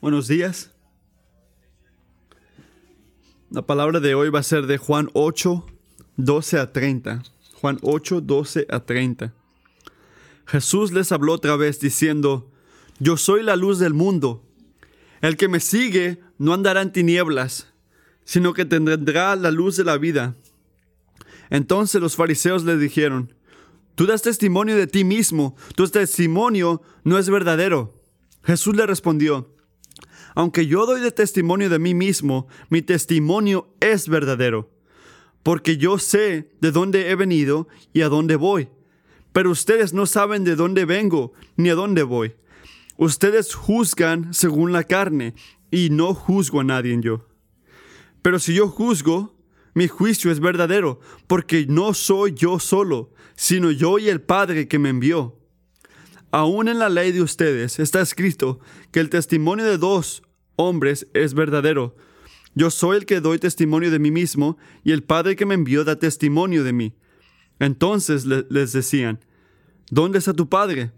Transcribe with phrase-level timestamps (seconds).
[0.00, 0.70] Buenos días.
[3.50, 5.66] La palabra de hoy va a ser de Juan 8,
[6.16, 7.24] 12 a 30.
[7.54, 9.34] Juan 8, 12 a 30.
[10.46, 12.48] Jesús les habló otra vez diciendo,
[13.00, 14.44] Yo soy la luz del mundo.
[15.20, 17.66] El que me sigue no andará en tinieblas,
[18.24, 20.36] sino que tendrá la luz de la vida.
[21.50, 23.34] Entonces los fariseos le dijeron,
[23.96, 28.00] Tú das testimonio de ti mismo, tu testimonio no es verdadero.
[28.44, 29.57] Jesús le respondió,
[30.38, 34.70] Aunque yo doy de testimonio de mí mismo, mi testimonio es verdadero,
[35.42, 38.68] porque yo sé de dónde he venido y a dónde voy.
[39.32, 42.36] Pero ustedes no saben de dónde vengo ni a dónde voy.
[42.96, 45.34] Ustedes juzgan según la carne,
[45.72, 47.26] y no juzgo a nadie yo.
[48.22, 49.34] Pero si yo juzgo,
[49.74, 54.78] mi juicio es verdadero, porque no soy yo solo, sino yo y el Padre que
[54.78, 55.36] me envió.
[56.30, 58.60] Aún en la ley de ustedes está escrito
[58.92, 60.22] que el testimonio de dos
[60.58, 61.96] hombres es verdadero.
[62.54, 65.84] Yo soy el que doy testimonio de mí mismo, y el Padre que me envió
[65.84, 66.94] da testimonio de mí.
[67.60, 69.20] Entonces les decían,
[69.90, 70.90] ¿dónde está tu Padre?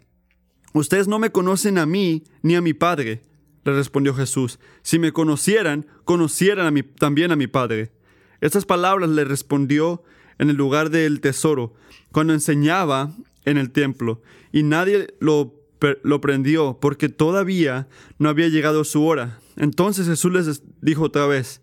[0.73, 3.23] Ustedes no me conocen a mí ni a mi Padre,
[3.65, 4.59] le respondió Jesús.
[4.83, 7.93] Si me conocieran, conocieran a también a mi Padre.
[8.41, 10.03] Estas palabras le respondió
[10.39, 11.75] en el lugar del tesoro,
[12.13, 15.55] cuando enseñaba en el templo, y nadie lo,
[16.03, 19.41] lo prendió, porque todavía no había llegado su hora.
[19.61, 21.61] Entonces Jesús les dijo otra vez,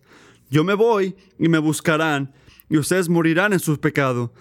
[0.50, 2.32] yo me voy y me buscarán,
[2.70, 4.32] y ustedes morirán en su pecado.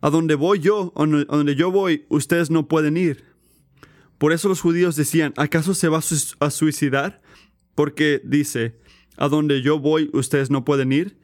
[0.00, 3.22] A donde voy yo, a donde yo voy, ustedes no pueden ir.
[4.16, 6.00] Por eso los judíos decían, ¿acaso se va
[6.40, 7.20] a suicidar?
[7.74, 8.80] Porque dice,
[9.18, 11.18] a donde yo voy, ustedes no pueden ir.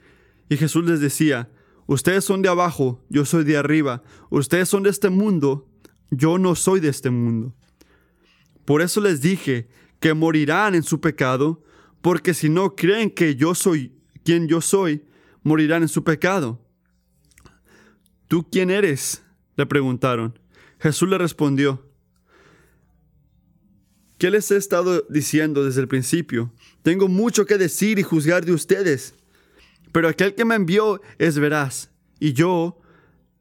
[0.50, 1.48] Y Jesús les decía,
[1.86, 5.66] ustedes son de abajo, yo soy de arriba, ustedes son de este mundo,
[6.10, 7.54] yo no soy de este mundo.
[8.66, 9.68] Por eso les dije
[10.00, 11.62] que morirán en su pecado,
[12.00, 13.92] porque si no creen que yo soy
[14.24, 15.04] quien yo soy,
[15.42, 16.60] morirán en su pecado.
[18.26, 19.22] ¿Tú quién eres?
[19.56, 20.38] le preguntaron.
[20.78, 21.84] Jesús le respondió,
[24.18, 26.52] ¿qué les he estado diciendo desde el principio?
[26.82, 29.14] Tengo mucho que decir y juzgar de ustedes
[29.92, 32.80] pero aquel que me envió es veraz, y yo,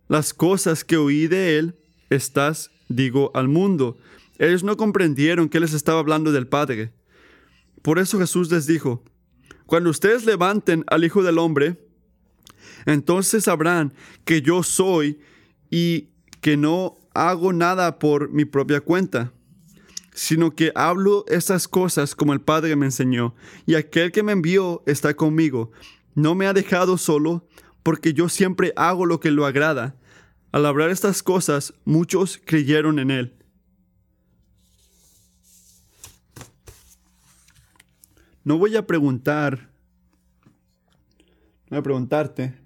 [0.08, 1.76] las cosas que oí de él,
[2.10, 3.98] estas digo al mundo.
[4.40, 6.94] Ellos no comprendieron que les estaba hablando del Padre.
[7.88, 9.02] Por eso Jesús les dijo,
[9.66, 11.88] cuando ustedes levanten al Hijo del Hombre,
[12.86, 13.94] entonces sabrán
[14.26, 15.22] que yo soy
[15.70, 16.10] y
[16.42, 19.32] que no hago nada por mi propia cuenta,
[20.14, 24.84] sino que hablo estas cosas como el Padre me enseñó, y aquel que me envió
[24.86, 25.72] está conmigo.
[26.14, 27.48] No me ha dejado solo,
[27.84, 29.96] porque yo siempre hago lo que lo agrada.
[30.52, 33.37] Al hablar estas cosas, muchos creyeron en él.
[38.48, 39.72] No voy a preguntar,
[41.70, 42.58] voy a preguntarte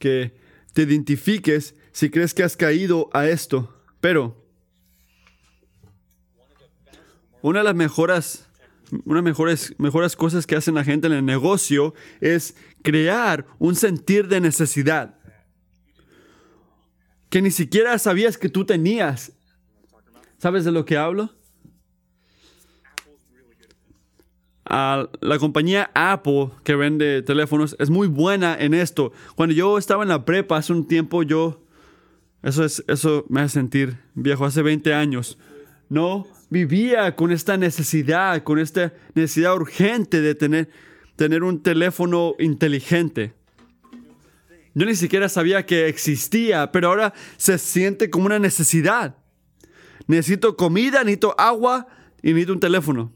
[0.00, 0.34] que
[0.72, 4.44] te identifiques si crees que has caído a esto, pero
[7.40, 8.48] una de las mejoras
[9.04, 14.26] una mejores, mejores cosas que hacen la gente en el negocio es crear un sentir
[14.26, 15.20] de necesidad
[17.30, 19.30] que ni siquiera sabías que tú tenías.
[20.38, 21.32] ¿Sabes de lo que hablo?
[24.72, 29.12] La compañía Apple que vende teléfonos es muy buena en esto.
[29.36, 31.62] Cuando yo estaba en la prepa hace un tiempo, yo,
[32.42, 35.38] eso, es, eso me hace sentir viejo, hace 20 años.
[35.90, 40.70] No vivía con esta necesidad, con esta necesidad urgente de tener,
[41.16, 43.34] tener un teléfono inteligente.
[44.74, 49.16] Yo ni siquiera sabía que existía, pero ahora se siente como una necesidad.
[50.06, 51.88] Necesito comida, necesito agua
[52.22, 53.12] y necesito un teléfono.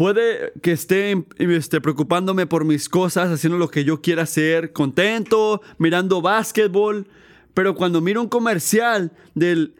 [0.00, 5.60] Puede que esté, esté preocupándome por mis cosas, haciendo lo que yo quiera hacer, contento,
[5.76, 7.06] mirando básquetbol,
[7.52, 9.74] pero cuando miro un comercial del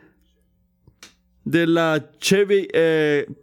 [1.47, 2.69] de la Chevy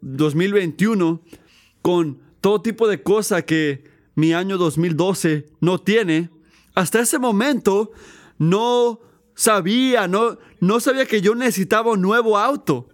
[0.01, 1.37] 2021 eh,
[1.81, 6.29] con todo tipo de cosas que mi año 2012 no tiene,
[6.75, 7.89] hasta ese momento
[8.37, 8.99] no
[9.33, 12.87] sabía, no, no sabía que yo necesitaba un nuevo auto,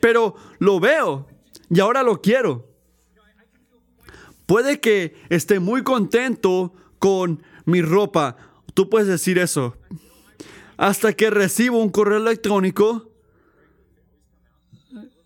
[0.00, 1.28] pero lo veo
[1.70, 2.71] y ahora lo quiero.
[4.46, 8.36] Puede que esté muy contento con mi ropa.
[8.74, 9.76] Tú puedes decir eso.
[10.76, 13.12] Hasta que recibo un correo electrónico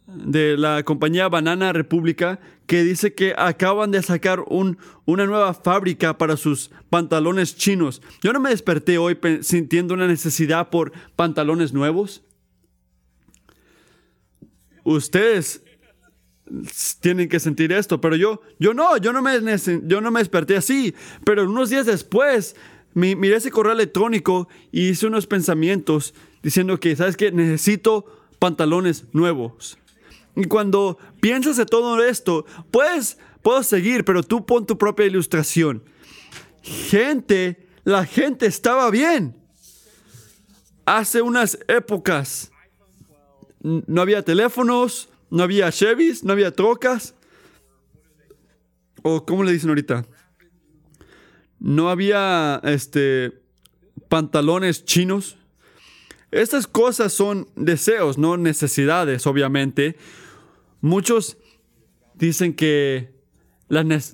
[0.06, 6.18] de la compañía Banana República que dice que acaban de sacar un, una nueva fábrica
[6.18, 8.02] para sus pantalones chinos.
[8.22, 12.22] Yo no me desperté hoy sintiendo una necesidad por pantalones nuevos.
[14.84, 15.62] Ustedes
[17.00, 19.38] tienen que sentir esto, pero yo, yo no, yo no me,
[19.84, 20.94] yo no me desperté así,
[21.24, 22.56] pero unos días después
[22.94, 27.32] miré ese correo electrónico y hice unos pensamientos diciendo que, ¿sabes qué?
[27.32, 28.06] Necesito
[28.38, 29.78] pantalones nuevos.
[30.34, 35.82] Y cuando piensas de todo esto, pues puedo seguir, pero tú pon tu propia ilustración.
[36.62, 39.36] Gente, la gente estaba bien.
[40.84, 42.50] Hace unas épocas
[43.60, 47.14] no había teléfonos, no había Chevys, no había trocas.
[49.02, 50.06] O ¿cómo le dicen ahorita?
[51.58, 53.40] No había este
[54.08, 55.36] pantalones chinos.
[56.30, 59.96] Estas cosas son deseos, no necesidades, obviamente.
[60.80, 61.38] Muchos
[62.14, 63.14] dicen que
[63.68, 64.12] las,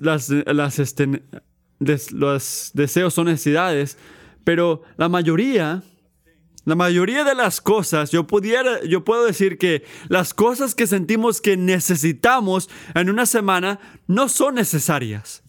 [0.78, 1.22] este,
[1.78, 3.98] los deseos son necesidades,
[4.44, 5.82] pero la mayoría
[6.64, 11.40] la mayoría de las cosas, yo, pudiera, yo puedo decir que las cosas que sentimos
[11.40, 15.42] que necesitamos en una semana no son necesarias.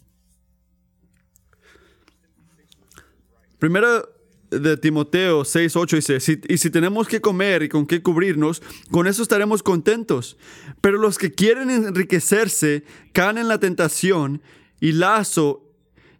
[3.60, 4.10] Primero
[4.50, 8.62] de Timoteo 6, 8 dice, y si tenemos que comer y con qué cubrirnos,
[8.92, 10.38] con eso estaremos contentos.
[10.81, 12.83] Pero los que quieren enriquecerse
[13.13, 14.42] caen en la tentación
[14.80, 15.69] y lazo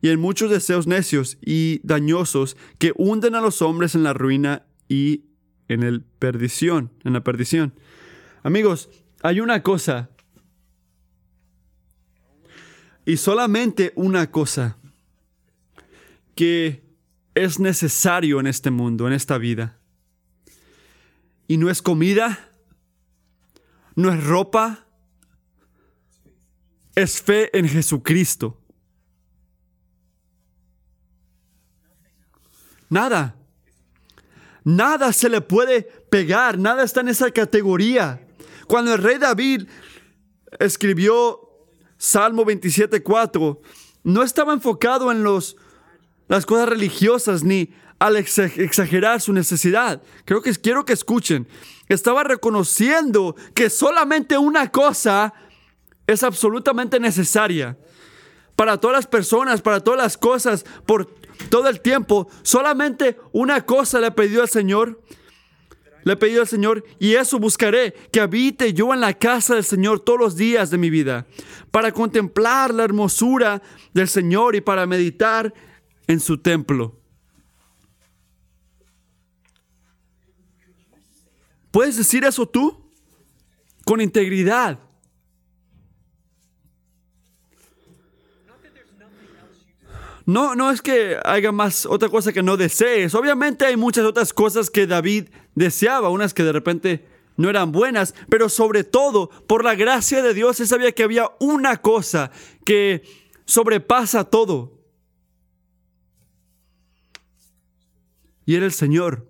[0.01, 4.66] y en muchos deseos necios y dañosos que hunden a los hombres en la ruina
[4.94, 5.25] y
[5.69, 7.74] en el perdición, en la perdición.
[8.44, 8.92] Amigos,
[9.24, 10.12] hay una cosa
[13.06, 14.78] y solamente una cosa
[16.36, 16.84] que
[17.34, 19.80] es necesario en este mundo, en esta vida.
[21.48, 22.51] Y no es comida,
[23.95, 24.86] no es ropa,
[26.94, 28.62] es fe en Jesucristo.
[32.92, 33.43] Nada.
[34.63, 38.25] Nada se le puede pegar, nada está en esa categoría.
[38.68, 39.68] Cuando el rey David
[40.60, 41.39] escribió
[41.98, 43.60] Salmo 27.4,
[44.04, 45.57] no estaba enfocado en los,
[46.27, 50.01] las cosas religiosas ni al exagerar su necesidad.
[50.25, 51.48] Creo que quiero que escuchen.
[51.88, 55.33] Estaba reconociendo que solamente una cosa
[56.07, 57.77] es absolutamente necesaria
[58.56, 61.09] para todas las personas, para todas las cosas, por
[61.53, 65.00] todo el tiempo, solamente una cosa le pedido al Señor.
[66.03, 70.00] Le pedido al Señor y eso buscaré, que habite yo en la casa del Señor
[70.00, 71.27] todos los días de mi vida,
[71.69, 73.61] para contemplar la hermosura
[73.94, 75.53] del Señor y para meditar
[76.07, 77.00] en su templo.
[81.69, 82.91] ¿Puedes decir eso tú?
[83.85, 84.79] Con integridad.
[90.25, 93.13] No, no es que haya más otra cosa que no desees.
[93.13, 97.05] Obviamente hay muchas otras cosas que David deseaba, unas que de repente
[97.35, 101.31] no eran buenas, pero sobre todo, por la gracia de Dios, él sabía que había
[101.39, 102.31] una cosa
[102.65, 103.03] que
[103.45, 104.79] sobrepasa todo.
[108.45, 109.27] Y era el Señor.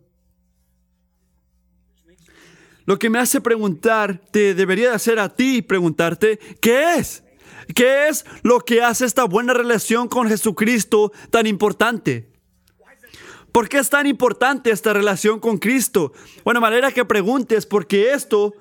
[2.86, 7.23] Lo que me hace preguntarte, debería de hacer a ti preguntarte, ¿qué es?
[7.76, 12.32] ¿Qué es lo que hace esta buena relación con Jesucristo tan importante?
[13.52, 16.12] ¿Por qué es tan importante esta relación con Cristo?
[16.44, 18.54] Bueno, manera que preguntes, porque esto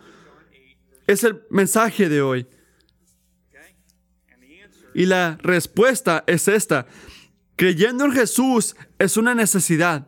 [1.06, 2.46] es el mensaje de hoy.
[4.94, 6.86] Y la respuesta es esta.
[7.56, 10.06] Creyendo en Jesús es una necesidad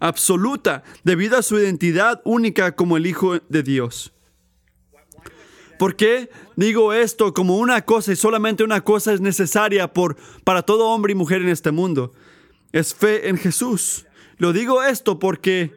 [0.00, 4.15] absoluta debido a su identidad única como el Hijo de Dios.
[5.78, 10.62] ¿Por qué digo esto como una cosa y solamente una cosa es necesaria por, para
[10.62, 12.14] todo hombre y mujer en este mundo?
[12.72, 14.06] Es fe en Jesús.
[14.38, 15.72] Lo digo esto porque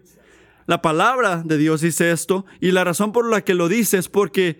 [0.66, 4.08] la palabra de Dios dice esto y la razón por la que lo dice es
[4.10, 4.60] porque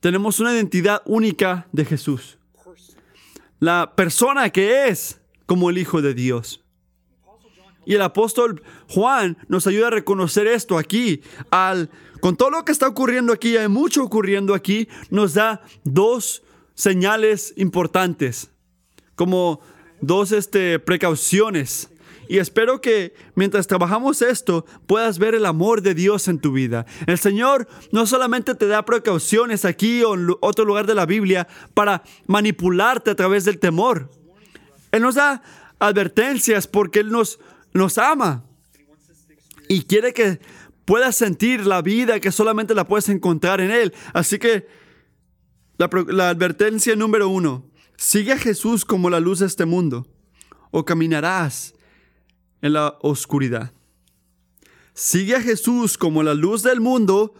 [0.00, 2.38] tenemos una identidad única de Jesús.
[3.60, 6.64] La persona que es como el Hijo de Dios.
[7.84, 11.90] Y el apóstol Juan nos ayuda a reconocer esto aquí al
[12.22, 17.52] con todo lo que está ocurriendo aquí, hay mucho ocurriendo aquí, nos da dos señales
[17.56, 18.52] importantes,
[19.16, 19.60] como
[20.00, 21.90] dos este, precauciones.
[22.28, 26.86] Y espero que mientras trabajamos esto puedas ver el amor de Dios en tu vida.
[27.08, 31.48] El Señor no solamente te da precauciones aquí o en otro lugar de la Biblia
[31.74, 34.08] para manipularte a través del temor.
[34.92, 35.42] Él nos da
[35.80, 37.40] advertencias porque Él nos,
[37.72, 38.44] nos ama
[39.72, 40.38] y quiere que
[40.84, 43.92] puedas sentir la vida que solamente la puedes encontrar en Él.
[44.12, 44.66] Así que
[45.78, 47.64] la, advertencia número uno,
[47.96, 50.06] sigue a Jesús como la luz de este mundo
[50.70, 51.74] o caminarás
[52.60, 53.72] en la oscuridad.
[54.94, 57.34] Sigue a Jesús como la luz del mundo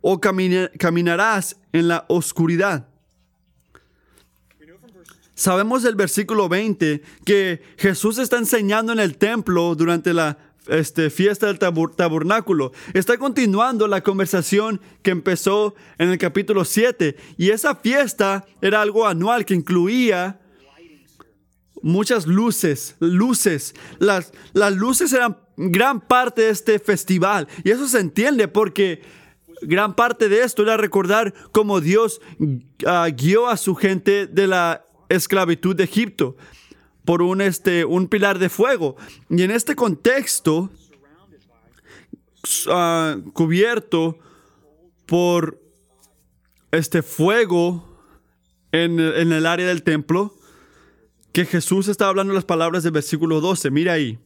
[0.00, 2.88] o caminarás en la oscuridad.
[5.34, 11.46] Sabemos del versículo 20 que Jesús está enseñando en el templo durante la este, fiesta
[11.46, 12.72] del tabernáculo.
[12.94, 17.16] Está continuando la conversación que empezó en el capítulo 7.
[17.36, 20.40] Y esa fiesta era algo anual que incluía
[21.82, 23.74] muchas luces, luces.
[23.98, 27.48] Las, las luces eran gran parte de este festival.
[27.64, 29.02] Y eso se entiende porque
[29.62, 32.20] gran parte de esto era recordar cómo Dios
[32.86, 36.36] ah, guió a su gente de la esclavitud de Egipto
[37.06, 38.96] por un, este, un pilar de fuego.
[39.30, 40.70] Y en este contexto,
[42.68, 44.18] ah, cubierto
[45.06, 45.62] por
[46.72, 47.96] este fuego
[48.72, 50.34] en, en, el área del templo,
[51.32, 53.70] que Jesús está hablando las palabras del versículo 12.
[53.70, 54.18] Mira ahí.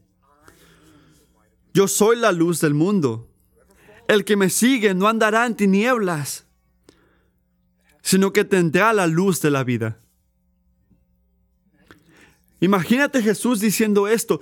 [1.75, 3.29] Yo soy la luz del mundo.
[4.09, 6.47] El que me sigue no andará en tinieblas,
[8.01, 10.01] sino que tendrá la luz de la vida.
[12.61, 14.41] Imagínate Jesús diciendo esto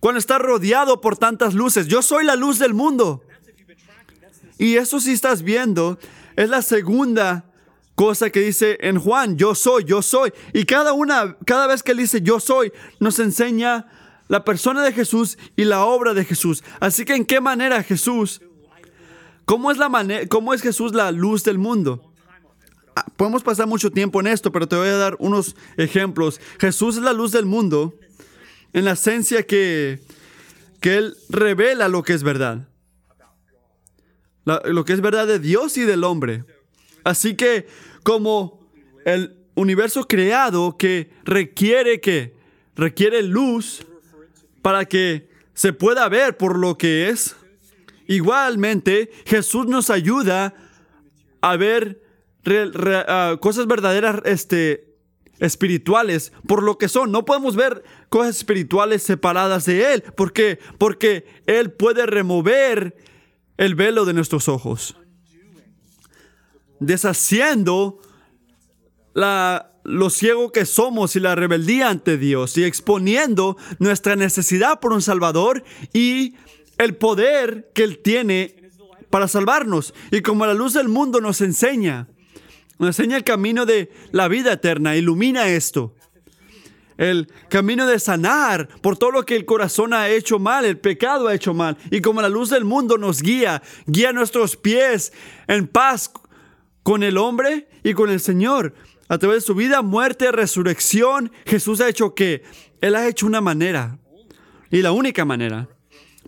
[0.00, 1.86] cuando está rodeado por tantas luces.
[1.86, 3.22] Yo soy la luz del mundo.
[4.58, 5.98] Y eso si estás viendo
[6.36, 7.50] es la segunda
[7.94, 10.32] cosa que dice en Juan, yo soy, yo soy.
[10.52, 13.86] Y cada una, cada vez que él dice yo soy, nos enseña
[14.28, 16.62] la persona de Jesús y la obra de Jesús.
[16.80, 18.40] Así que en qué manera Jesús,
[19.44, 19.90] cómo es la
[20.28, 22.13] cómo es Jesús la luz del mundo?
[22.96, 26.40] Ah, podemos pasar mucho tiempo en esto, pero te voy a dar unos ejemplos.
[26.60, 27.94] Jesús es la luz del mundo
[28.72, 30.00] en la esencia que,
[30.80, 32.68] que Él revela lo que es verdad.
[34.44, 36.44] lo que es verdad de Dios y del hombre.
[37.02, 37.66] Así que
[38.02, 38.68] como
[39.04, 42.34] el universo creado que requiere que
[42.76, 43.86] requiere luz
[44.62, 47.36] para que se pueda ver por lo que es,
[48.06, 50.54] igualmente Jesús nos ayuda
[51.40, 52.03] a ver
[52.46, 54.94] Ah, cosas verdaderas este,
[55.38, 57.12] espirituales por lo que son.
[57.12, 60.02] No podemos ver cosas espirituales separadas de Él.
[60.02, 60.58] ¿Por qué?
[60.78, 62.96] Porque Él puede remover
[63.56, 64.96] el velo de nuestros ojos.
[66.80, 68.00] Deshaciendo
[69.14, 74.92] la, lo ciego que somos y la rebeldía ante Dios y exponiendo nuestra necesidad por
[74.92, 76.34] un Salvador y
[76.78, 78.70] el poder que Él tiene
[79.08, 79.94] para salvarnos.
[80.10, 82.08] Y como la luz del mundo nos enseña
[82.80, 85.94] enseña el camino de la vida eterna, ilumina esto.
[86.96, 91.26] El camino de sanar por todo lo que el corazón ha hecho mal, el pecado
[91.26, 91.76] ha hecho mal.
[91.90, 95.12] Y como la luz del mundo nos guía, guía nuestros pies
[95.48, 96.12] en paz
[96.84, 98.74] con el hombre y con el Señor.
[99.08, 102.42] A través de su vida, muerte, resurrección, Jesús ha hecho que
[102.80, 103.98] Él ha hecho una manera,
[104.70, 105.68] y la única manera,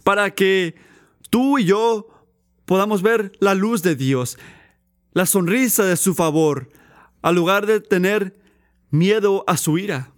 [0.04, 0.74] para que
[1.30, 2.08] tú y yo
[2.64, 4.38] podamos ver la luz de Dios
[5.16, 6.68] la sonrisa de su favor,
[7.22, 8.38] al lugar de tener
[8.90, 10.12] miedo a su ira.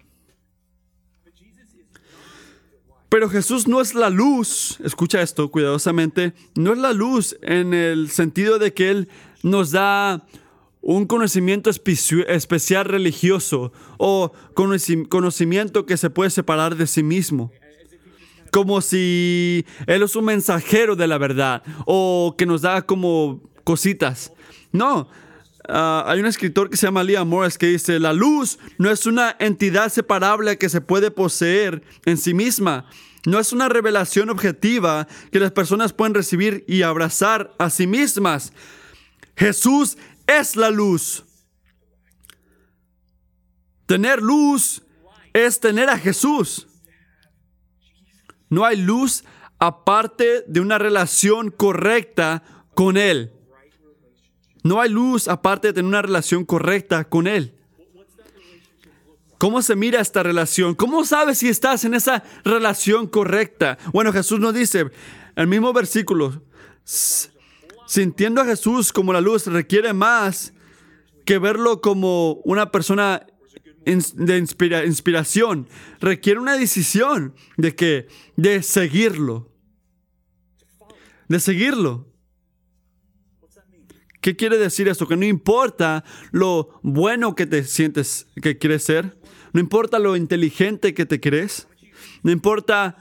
[3.09, 8.11] Pero Jesús no es la luz, escucha esto cuidadosamente, no es la luz en el
[8.11, 9.09] sentido de que Él
[9.45, 10.27] nos da
[10.81, 17.53] un conocimiento especial religioso o conocimiento que se puede separar de sí mismo.
[18.51, 24.33] Como si Él es un mensajero de la verdad o que nos da como cositas.
[24.73, 25.09] No,
[25.69, 29.07] ah, hay un escritor que se llama Liam Morris que dice, la luz no es
[29.07, 32.87] una entidad separable que se puede poseer en sí misma.
[33.27, 38.53] No es una revelación objetiva que las personas pueden recibir y abrazar a sí mismas.
[39.37, 41.25] Jesús es la luz.
[43.87, 44.83] Tener luz
[45.33, 46.67] es tener a Jesús.
[48.51, 49.25] No hay luz
[49.59, 52.43] aparte de una relación correcta
[52.75, 53.33] con Él.
[54.69, 57.55] No hay luz aparte de tener una relación correcta con Él.
[59.39, 60.75] ¿Cómo se mira esta relación?
[60.75, 63.79] ¿Cómo sabes si estás en esa relación correcta?
[63.95, 64.91] Bueno, Jesús nos dice,
[65.37, 66.43] el mismo versículo,
[67.87, 70.53] sintiendo a Jesús como la luz requiere más
[71.25, 73.27] que verlo como una persona
[73.87, 74.37] de
[74.87, 75.67] inspiración.
[75.99, 79.51] Requiere una decisión de que, de seguirlo.
[81.27, 82.08] De seguirlo.
[84.29, 85.09] ¿Qué quiere decir esto?
[85.09, 89.17] Que no importa lo bueno que te sientes que quieres ser,
[89.55, 91.67] no importa lo inteligente que te crees,
[92.23, 92.99] no importa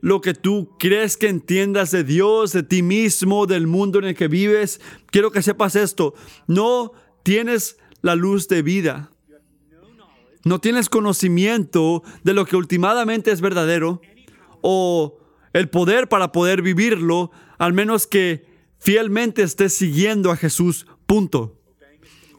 [0.00, 4.14] lo que tú crees que entiendas de Dios, de ti mismo, del mundo en el
[4.14, 4.80] que vives.
[5.10, 6.14] Quiero que sepas esto,
[6.46, 9.10] no tienes la luz de vida.
[10.42, 14.00] No tienes conocimiento de lo que últimamente es verdadero
[14.62, 15.18] o
[15.52, 18.55] el poder para poder vivirlo, al menos que
[18.86, 21.60] fielmente estés siguiendo a Jesús, punto.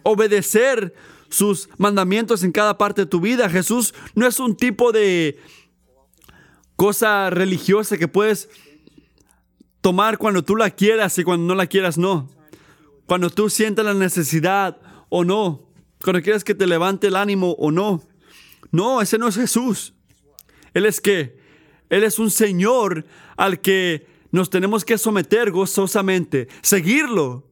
[0.04, 0.94] Obedecer
[1.28, 3.50] sus mandamientos en cada parte de tu vida.
[3.50, 5.42] Jesús no es un tipo de
[6.78, 8.48] cosa religiosa que puedes
[9.82, 12.30] tomar cuando tú la quieras y cuando no la quieras, no.
[13.08, 14.78] Cuando tú sientas la necesidad
[15.10, 15.68] o no.
[16.02, 18.04] Cuando quieres que te levante el ánimo o no.
[18.72, 19.94] No, ese no es Jesús.
[20.74, 21.42] Él es que
[21.90, 23.04] Él es un Señor
[23.36, 27.44] al que nos tenemos que someter gozosamente, seguirlo.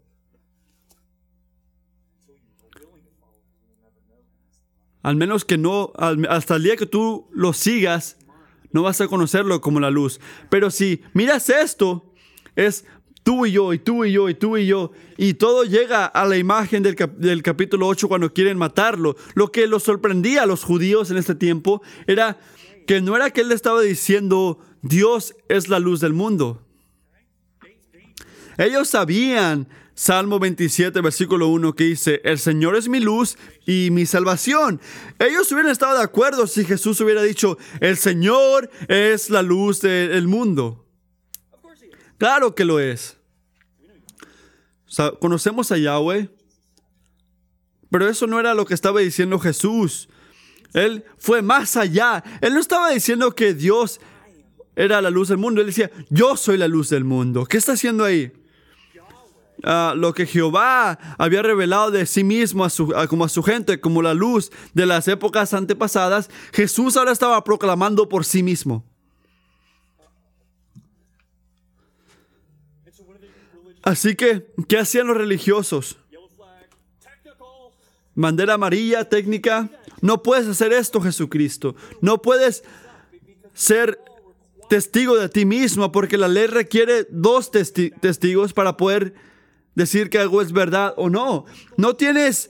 [5.01, 5.91] Al menos que no,
[6.29, 8.17] hasta el día que tú lo sigas,
[8.71, 10.19] no vas a conocerlo como la luz.
[10.49, 12.13] Pero si miras esto,
[12.55, 12.85] es
[13.23, 16.25] tú y yo, y tú y yo, y tú y yo, y todo llega a
[16.25, 19.15] la imagen del, del capítulo 8 cuando quieren matarlo.
[19.33, 22.39] Lo que los sorprendía a los judíos en este tiempo era
[22.87, 26.64] que no era que él estaba diciendo, Dios es la luz del mundo.
[28.57, 34.05] Ellos sabían, Salmo 27, versículo 1, que dice, el Señor es mi luz y mi
[34.05, 34.81] salvación.
[35.19, 40.27] Ellos hubieran estado de acuerdo si Jesús hubiera dicho, el Señor es la luz del
[40.27, 40.85] mundo.
[42.17, 43.17] Claro que lo es.
[45.19, 46.29] conocemos a Yahweh,
[47.89, 50.09] pero eso no era lo que estaba diciendo Jesús.
[50.74, 52.21] Él fue más allá.
[52.41, 54.01] Él no estaba diciendo que Dios
[54.75, 55.62] era la luz del mundo.
[55.62, 57.45] Él decía, yo soy la luz del mundo.
[57.45, 58.33] ¿Qué está haciendo ahí?
[59.67, 63.79] Ah, lo que Jehová había revelado de sí mismo a su, como a su gente,
[63.79, 68.86] como la luz de las épocas antepasadas, Jesús ahora estaba proclamando por sí mismo.
[73.81, 75.98] Así que, ¿qué hacían los religiosos?
[78.13, 79.69] Bandera amarilla, técnica.
[80.01, 81.75] No puedes hacer esto, Jesucristo.
[82.01, 82.63] No puedes
[83.55, 84.00] ser
[84.69, 89.15] testigo de ti mismo porque la ley requiere dos testigos para poder
[89.75, 91.46] decir que algo es verdad o no.
[91.77, 92.50] No tienes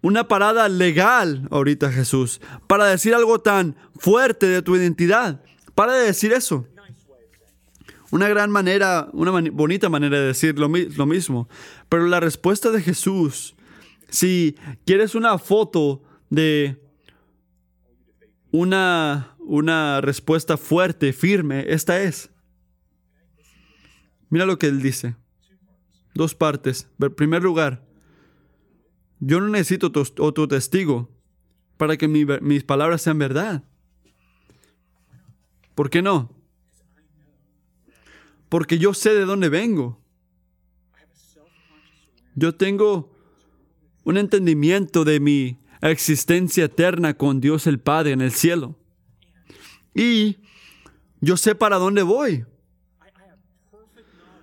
[0.00, 5.42] una parada legal ahorita, Jesús, para decir algo tan fuerte de tu identidad.
[5.74, 6.66] Para de decir eso.
[8.10, 11.48] Una gran manera, una bonita manera de decir lo, lo mismo.
[11.88, 13.54] Pero la respuesta de Jesús,
[14.08, 14.56] si
[14.86, 16.80] quieres una foto de
[18.50, 22.30] una, una respuesta fuerte, firme, esta es.
[24.30, 25.16] Mira lo que él dice
[26.18, 26.90] dos partes.
[27.00, 27.86] En primer lugar,
[29.20, 31.08] yo no necesito otro testigo
[31.78, 33.64] para que mis palabras sean verdad.
[35.74, 36.34] ¿Por qué no?
[38.48, 40.02] Porque yo sé de dónde vengo.
[42.34, 43.16] Yo tengo
[44.04, 48.76] un entendimiento de mi existencia eterna con Dios el Padre en el cielo.
[49.94, 50.38] Y
[51.20, 52.44] yo sé para dónde voy.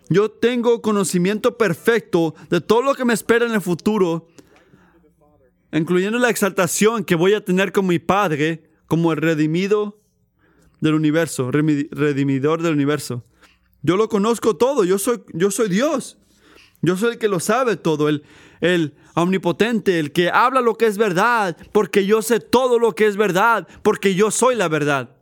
[0.10, 4.28] Yo tengo conocimiento perfecto de todo lo que me espera en el futuro,
[5.72, 10.00] incluyendo la exaltación que voy a tener con mi Padre como el redimido
[10.80, 13.26] del universo, redimidor del universo.
[13.82, 16.18] Yo lo conozco todo, yo soy, yo soy Dios.
[16.82, 18.24] Yo soy el que lo sabe todo, el,
[18.62, 23.08] el omnipotente, el que habla lo que es verdad, porque yo sé todo lo que
[23.08, 25.15] es verdad, porque yo soy la verdad.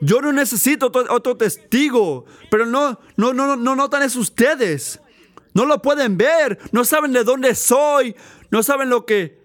[0.00, 5.00] Yo no necesito otro, testigo, pero no, no, no, no notan es ustedes.
[5.54, 8.14] No lo pueden ver, no saben de dónde soy,
[8.50, 9.40] no saben lo que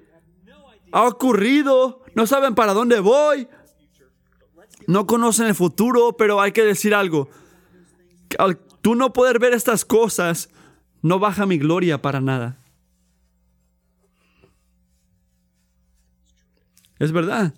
[0.91, 3.47] ha ocurrido, no saben para dónde voy,
[4.87, 7.29] no conocen el futuro, pero hay que decir algo.
[8.37, 10.49] Al tú no poder ver estas cosas,
[11.01, 12.57] no baja mi gloria para nada.
[16.99, 17.53] Es verdad.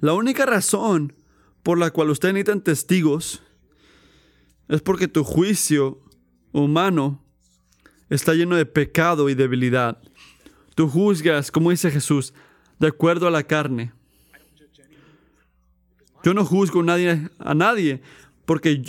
[0.00, 1.14] La única razón
[1.62, 3.42] por la cual ustedes necesitan testigos
[4.68, 6.00] es porque tu juicio
[6.52, 7.24] humano
[8.08, 10.00] está lleno de pecado y debilidad.
[10.74, 12.34] Tú juzgas, como dice Jesús,
[12.78, 13.92] de acuerdo a la carne.
[16.22, 18.02] Yo no juzgo a nadie,
[18.44, 18.82] porque,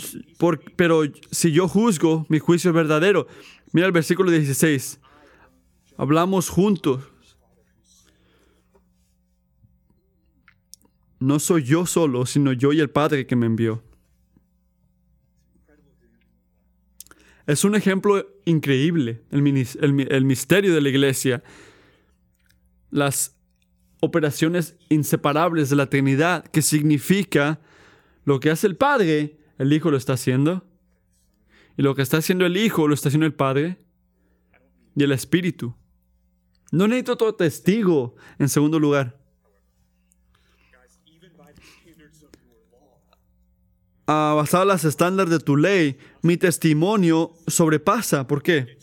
[0.76, 3.26] pero si yo juzgo, mi juicio es verdadero.
[3.72, 5.00] Mira el versículo 16.
[5.96, 7.04] Hablamos juntos
[11.20, 13.82] no soy yo solo, sino yo y el Padre que me envió.
[17.46, 21.42] Es un ejemplo increíble, el, misterio de la iglesia,
[22.90, 23.36] las
[24.00, 27.58] operaciones inseparables de la Trinidad, que significa
[28.24, 30.66] lo que hace el Padre, el Hijo lo está haciendo,
[31.78, 33.78] y lo que está haciendo el Hijo lo está haciendo el Padre
[34.94, 35.74] y el Espíritu.
[36.70, 39.18] No necesito todo testigo, en segundo lugar.
[44.08, 48.26] Ah, basado en las estándares de tu ley, mi testimonio sobrepasa.
[48.26, 48.78] ¿Por qué?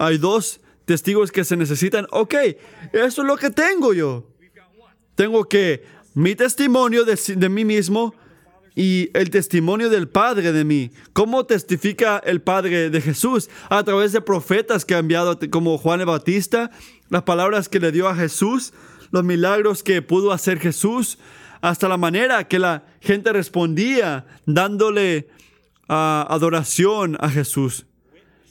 [0.00, 2.06] Hay dos testigos que se necesitan.
[2.10, 2.34] Ok,
[2.92, 4.26] eso es lo que tengo yo.
[5.14, 5.84] Tengo que
[6.14, 8.14] mi testimonio de, de mí mismo
[8.74, 10.92] y el testimonio del Padre de mí.
[11.12, 13.50] ¿Cómo testifica el Padre de Jesús?
[13.68, 16.70] A través de profetas que ha enviado como Juan el Bautista,
[17.10, 18.72] las palabras que le dio a Jesús,
[19.10, 21.18] los milagros que pudo hacer Jesús,
[21.60, 25.28] hasta la manera que la gente respondía dándole
[25.88, 27.86] ah, adoración a Jesús.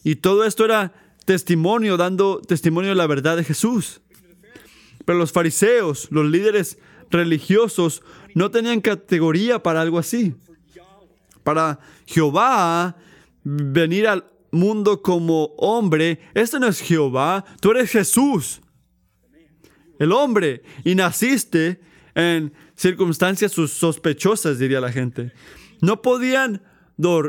[0.04, 0.94] Y todo esto era
[1.26, 4.02] testimonio, dando testimonio de la verdad de Jesús.
[5.06, 10.36] Pero los fariseos, los líderes religiosos, no tenían categoría para algo así.
[11.44, 12.98] Para Jehová
[13.44, 18.62] venir al mundo como hombre, este no es Jehová, tú eres Jesús,
[20.00, 21.80] el hombre, y naciste
[22.18, 25.32] en circunstancias sospechosas, diría la gente.
[25.82, 26.64] No podían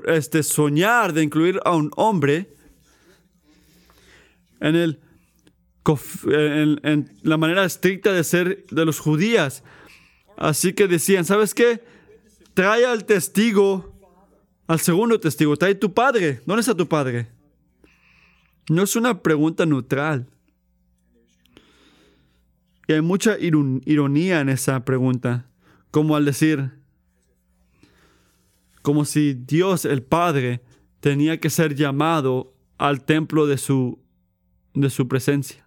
[0.06, 2.48] este, soñar de incluir a un hombre
[4.60, 4.98] en, el,
[6.24, 9.62] en la manera estricta de ser de los judíos.
[10.38, 11.84] Así que decían, ¿sabes qué?
[12.54, 13.94] Trae al testigo,
[14.66, 16.40] al segundo testigo, trae tu padre.
[16.46, 17.28] ¿Dónde está tu padre?
[18.70, 20.26] No es una pregunta neutral.
[22.88, 25.44] Y hay mucha ironía en esa pregunta,
[25.90, 26.70] como al decir,
[28.80, 30.62] como si Dios el Padre
[31.00, 33.98] tenía que ser llamado al templo de su,
[34.72, 35.66] de su presencia.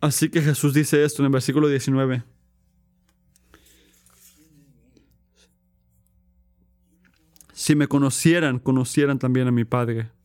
[0.00, 2.24] Así que Jesús dice esto en el versículo 19.
[7.52, 10.15] Si me conocieran, conocieran también a mi Padre.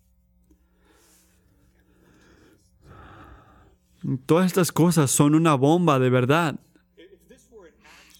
[4.26, 6.60] Todas estas cosas son una bomba de verdad.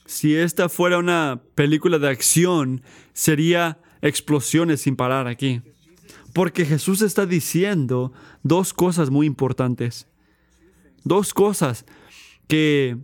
[0.06, 5.62] Si esta fuera una película de acción, sería explosiones sin parar aquí.
[6.34, 8.14] Porque Jesús está diciendo
[8.44, 10.08] dos cosas muy importantes
[11.04, 11.86] dos cosas
[12.48, 12.98] que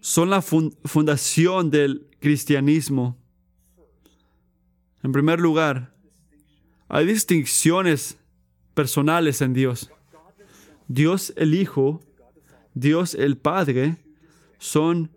[0.00, 3.18] son la fundación del cristianismo.
[5.02, 5.94] En primer lugar,
[6.88, 8.18] hay distinciones
[8.74, 9.90] personales en Dios.
[10.88, 12.00] Dios el Hijo,
[12.74, 13.96] Dios el Padre,
[14.58, 15.10] son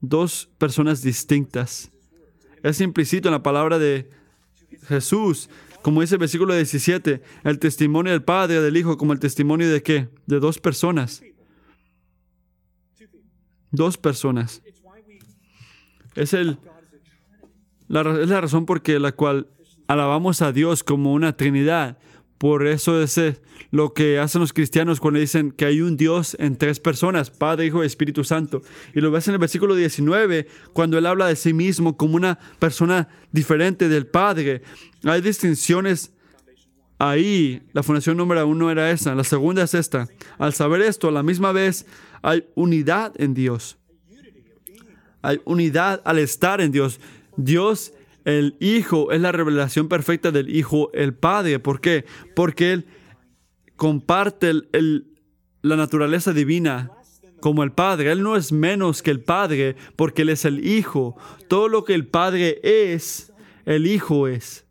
[0.00, 1.90] dos personas distintas.
[2.62, 4.10] Es implícito en la palabra de
[4.88, 5.48] Jesús,
[5.82, 9.82] como dice el versículo 17, el testimonio del Padre, del Hijo, como el testimonio de
[9.82, 10.08] qué?
[10.26, 11.22] De dos personas.
[13.70, 14.62] Dos personas.
[16.14, 16.58] Es, el,
[17.88, 19.48] la, es la razón por la cual
[19.86, 21.98] alabamos a Dios como una Trinidad.
[22.40, 23.20] Por eso es
[23.70, 27.66] lo que hacen los cristianos cuando dicen que hay un Dios en tres personas, Padre,
[27.66, 28.62] Hijo y Espíritu Santo.
[28.94, 32.38] Y lo ves en el versículo 19, cuando él habla de sí mismo como una
[32.58, 34.62] persona diferente del Padre.
[35.04, 36.14] Hay distinciones
[36.98, 37.60] ahí.
[37.74, 39.14] La fundación número uno era esa.
[39.14, 40.08] La segunda es esta.
[40.38, 41.84] Al saber esto, a la misma vez
[42.22, 43.76] hay unidad en Dios.
[45.20, 47.00] Hay unidad al estar en Dios.
[47.36, 47.92] Dios
[48.24, 51.58] el Hijo es la revelación perfecta del Hijo, el Padre.
[51.58, 52.04] ¿Por qué?
[52.34, 52.86] Porque Él
[53.76, 54.52] comparte
[55.62, 56.90] la naturaleza divina
[57.40, 58.12] como el Padre.
[58.12, 61.16] Él no es menos que el Padre porque Él es el Hijo.
[61.48, 63.32] Todo lo que el Padre es,
[63.64, 64.64] el Hijo es.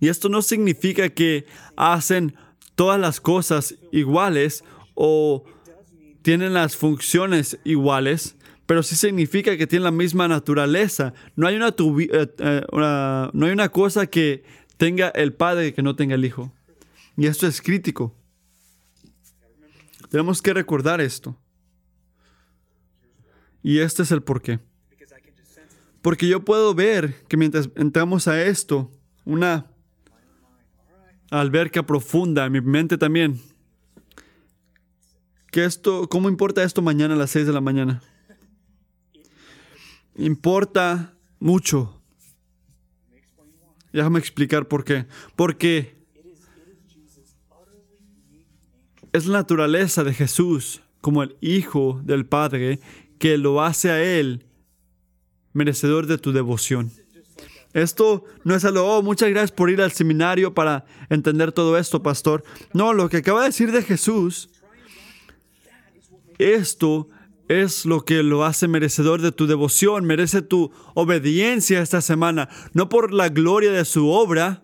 [0.00, 1.44] Y esto no significa que
[1.76, 2.34] hacen
[2.74, 5.44] todas las cosas iguales o
[6.22, 8.36] tienen las funciones iguales,
[8.70, 11.12] pero sí significa que tienen la misma naturaleza.
[11.34, 14.44] No hay una, eh, eh, no hay una cosa que
[14.76, 16.52] tenga el Padre que no tenga el Hijo.
[17.16, 18.14] Y esto es crítico.
[20.08, 21.36] Tenemos que recordar esto.
[23.60, 24.60] Y este es el porqué.
[26.00, 28.88] Porque yo puedo ver que mientras entramos a esto,
[29.24, 29.66] una
[31.32, 33.40] alberca profunda en mi mente también.
[35.50, 38.00] Que esto, ¿cómo importa esto mañana a las 6 de la mañana?
[40.16, 42.00] Importa mucho.
[43.92, 45.06] Déjame explicar por qué.
[45.36, 45.94] Porque
[49.12, 52.80] es la naturaleza de Jesús como el Hijo del Padre
[53.18, 54.46] que lo hace a Él
[55.52, 56.92] merecedor de tu devoción.
[57.72, 62.02] Esto no es algo, oh, muchas gracias por ir al seminario para entender todo esto,
[62.02, 62.42] pastor.
[62.72, 64.50] No, lo que acaba de decir de Jesús,
[66.38, 67.08] esto
[67.50, 72.88] es lo que lo hace merecedor de tu devoción, merece tu obediencia esta semana, no
[72.88, 74.62] por la gloria de su obra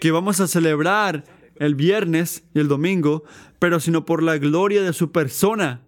[0.00, 1.24] que vamos a celebrar
[1.56, 3.24] el viernes y el domingo,
[3.58, 5.82] pero sino por la gloria de su persona.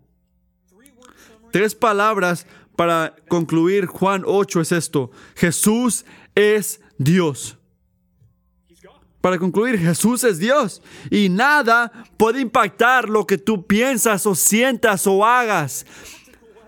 [1.53, 5.13] Tres palabras para concluir Juan 8 es esto.
[5.37, 6.05] Jesús
[6.35, 7.58] es Dios.
[9.21, 15.07] Para concluir, Jesús es Dios y nada puede impactar lo que tú piensas o sientas
[15.07, 15.87] o hagas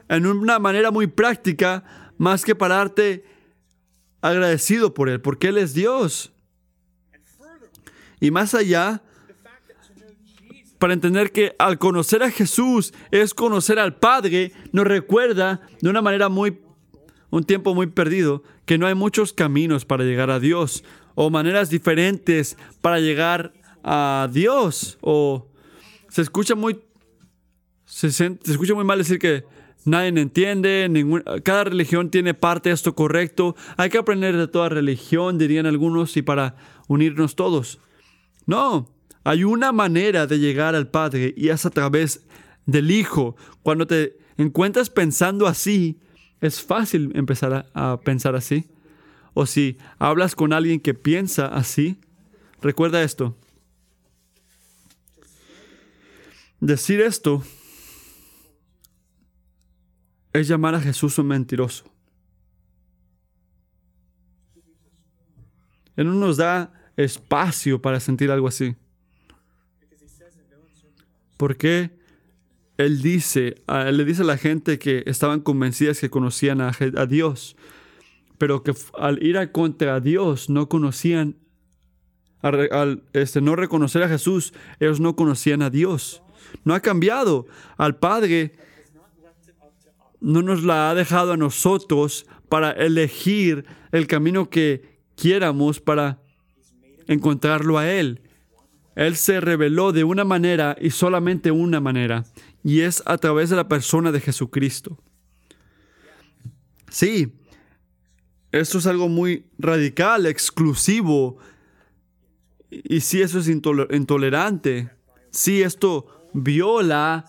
[0.08, 1.84] en una manera muy práctica
[2.18, 3.24] más que pararte
[4.20, 6.32] agradecido por Él, porque Él es Dios.
[8.18, 9.02] Y más allá,
[10.78, 16.02] para entender que al conocer a Jesús es conocer al Padre, nos recuerda de una
[16.02, 16.58] manera muy,
[17.30, 20.84] un tiempo muy perdido, que no hay muchos caminos para llegar a Dios
[21.22, 23.52] o maneras diferentes para llegar
[23.84, 24.96] a Dios.
[25.02, 25.48] O
[26.08, 26.80] se escucha muy,
[27.84, 28.06] se,
[28.46, 29.44] escucha muy mal decir que
[29.84, 30.88] nadie entiende,
[31.44, 33.54] cada religión tiene parte de esto correcto.
[33.76, 36.56] Hay que aprender de toda religión, dirían algunos, y para
[36.88, 37.80] unirnos todos.
[38.46, 38.88] No,
[39.22, 42.26] hay una manera de llegar al Padre y es a través
[42.64, 43.36] del Hijo.
[43.62, 46.00] Cuando te encuentras pensando así,
[46.40, 48.70] es fácil empezar a pensar así.
[49.34, 51.98] O si hablas con alguien que piensa así,
[52.60, 53.36] recuerda esto.
[56.60, 57.42] Decir esto
[60.32, 61.84] es llamar a Jesús un mentiroso.
[65.96, 68.76] Él no nos da espacio para sentir algo así.
[71.36, 71.90] Porque
[72.76, 77.56] Él dice, le dice a la gente que estaban convencidas que conocían a Dios
[78.40, 81.36] pero que al ir a contra Dios no conocían,
[82.40, 86.22] al, este, no reconocer a Jesús, ellos no conocían a Dios.
[86.64, 87.46] No ha cambiado.
[87.76, 88.54] Al Padre
[90.22, 96.22] no nos la ha dejado a nosotros para elegir el camino que quiéramos para
[97.08, 98.22] encontrarlo a Él.
[98.96, 102.24] Él se reveló de una manera y solamente una manera,
[102.64, 104.96] y es a través de la persona de Jesucristo.
[106.88, 107.34] Sí,
[108.52, 111.38] esto es algo muy radical, exclusivo.
[112.70, 114.90] Y si eso es intolerante.
[115.30, 117.24] Si esto viola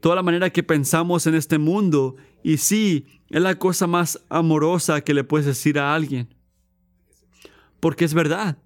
[0.00, 2.16] toda la manera que pensamos en este mundo.
[2.42, 6.34] Y sí, es la cosa más amorosa que le puedes decir a alguien.
[7.80, 8.58] Porque es verdad.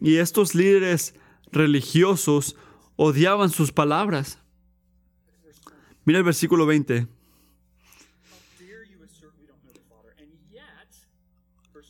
[0.00, 1.14] Y estos líderes
[1.52, 2.56] religiosos
[2.96, 4.38] odiaban sus palabras.
[6.04, 7.06] Mira el versículo 20.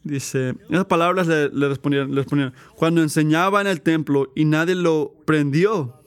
[0.05, 5.15] Dice, esas palabras le, respondieron, le respondieron, cuando enseñaba en el templo y nadie lo
[5.25, 6.01] prendió,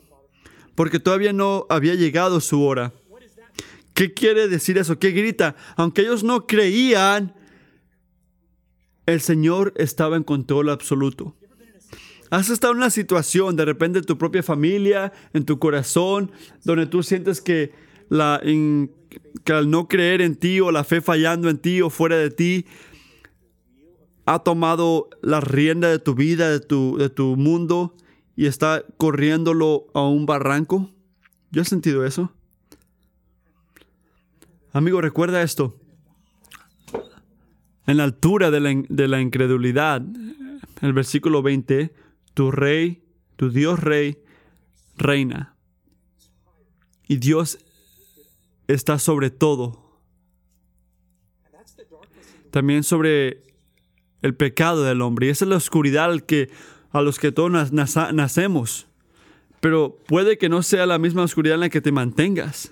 [0.76, 2.94] porque todavía no había llegado su hora.
[3.94, 5.00] ¿Qué quiere decir eso?
[5.00, 5.56] ¿Qué grita?
[5.78, 7.34] Aunque ellos no creían,
[9.06, 11.34] el Señor estaba en control absoluto.
[12.30, 16.32] ¿Has estado en una situación, de repente en tu propia familia, en tu corazón,
[16.66, 17.72] donde tú sientes que,
[18.10, 22.18] la, que al no creer en ti o la fe fallando en ti o fuera
[22.18, 22.66] de ti,
[24.26, 27.96] ha tomado la rienda de tu vida, de tu, de tu mundo
[28.36, 30.90] y está corriéndolo a un barranco?
[31.52, 32.32] Yo he sentido eso.
[34.74, 35.80] Amigo, recuerda esto.
[37.88, 40.02] En la altura de la, de la incredulidad,
[40.82, 41.94] el versículo 20,
[42.34, 43.04] tu rey,
[43.36, 44.18] tu Dios rey,
[44.98, 45.56] reina.
[47.08, 47.60] Y Dios
[48.68, 50.00] está sobre todo.
[52.50, 53.45] También sobre
[54.26, 55.28] el pecado del hombre.
[55.28, 56.50] Y esa es la oscuridad que,
[56.92, 58.88] a los que todos nacemos.
[59.60, 62.72] Pero puede que no sea la misma oscuridad en la que te mantengas.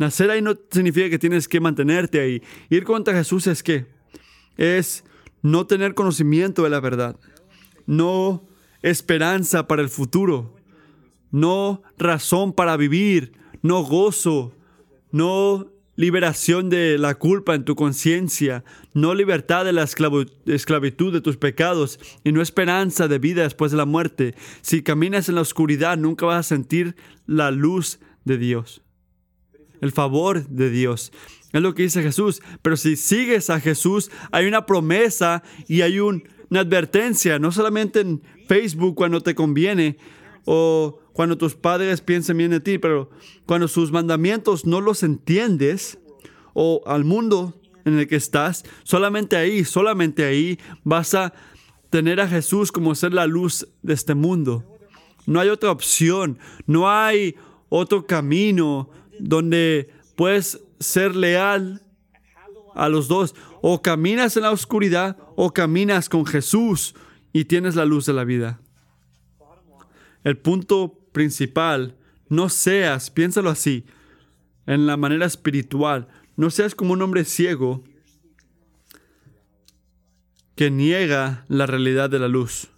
[0.00, 2.42] Nacer ahí no significa que tienes que mantenerte ahí.
[2.70, 3.86] Ir contra Jesús es que
[4.56, 5.04] es
[5.42, 7.20] no tener conocimiento de la verdad,
[7.86, 8.44] no
[8.82, 10.56] esperanza para el futuro,
[11.30, 14.52] no razón para vivir, no gozo,
[15.12, 21.36] no liberación de la culpa en tu conciencia, no libertad de la esclavitud de tus
[21.36, 24.34] pecados y no esperanza de vida después de la muerte.
[24.60, 28.82] Si caminas en la oscuridad, nunca vas a sentir la luz de Dios,
[29.80, 31.12] el favor de Dios.
[31.52, 32.42] Es lo que dice Jesús.
[32.62, 38.22] Pero si sigues a Jesús, hay una promesa y hay una advertencia, no solamente en
[38.48, 39.96] Facebook cuando te conviene
[40.44, 43.08] o cuando tus padres piensen bien de ti, pero
[43.46, 45.98] cuando sus mandamientos no los entiendes,
[46.54, 51.32] o al mundo en el que estás, solamente ahí, solamente ahí vas a
[51.88, 54.64] tener a Jesús como ser la luz de este mundo.
[55.26, 57.36] No hay otra opción, no hay
[57.68, 61.82] otro camino donde puedes ser leal
[62.74, 63.36] a los dos.
[63.62, 66.94] O caminas en la oscuridad o caminas con Jesús
[67.32, 68.60] y tienes la luz de la vida.
[70.24, 71.96] El punto principal
[72.28, 73.86] No seas, piénsalo así,
[74.66, 77.82] en la manera espiritual, no seas como un hombre ciego
[80.54, 82.68] que niega la realidad de la luz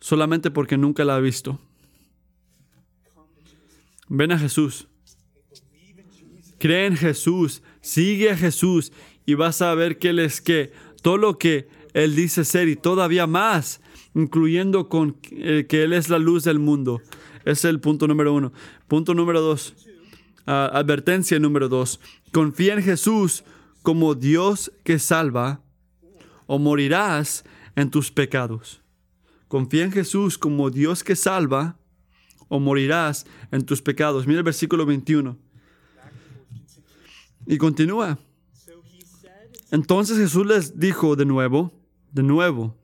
[0.00, 1.58] solamente porque nunca la ha visto.
[4.08, 4.86] Ven a Jesús.
[6.58, 8.92] Cree en Jesús, sigue a Jesús
[9.26, 12.76] y vas a ver que Él es que todo lo que Él dice ser y
[12.76, 13.80] todavía más,
[14.14, 17.02] incluyendo con eh, que Él es la luz del mundo.
[17.46, 18.52] Es el punto número uno.
[18.88, 19.74] Punto número dos.
[20.46, 22.00] Ah, advertencia número dos.
[22.32, 23.44] Confía en Jesús
[23.82, 25.60] como Dios que salva
[26.46, 27.44] o morirás
[27.76, 28.82] en tus pecados.
[29.46, 31.78] Confía en Jesús como Dios que salva
[32.48, 34.26] o morirás en tus pecados.
[34.26, 35.38] Mira el versículo 21.
[37.46, 38.18] Y continúa.
[39.70, 41.72] Entonces Jesús les dijo de nuevo,
[42.10, 42.76] de nuevo,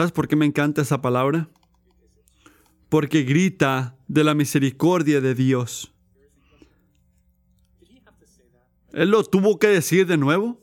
[0.00, 1.50] ¿sabes por qué me encanta esa palabra?
[2.88, 5.92] Porque grita de la misericordia de Dios.
[8.94, 10.58] Él lo tuvo que decir de nuevo.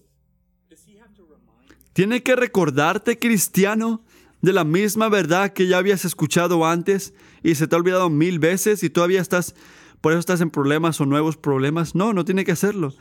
[1.93, 4.04] Tiene que recordarte, cristiano,
[4.41, 8.39] de la misma verdad que ya habías escuchado antes y se te ha olvidado mil
[8.39, 9.54] veces y todavía estás,
[10.02, 11.93] por eso estás en problemas o nuevos problemas.
[11.93, 12.91] No, no tiene que hacerlo.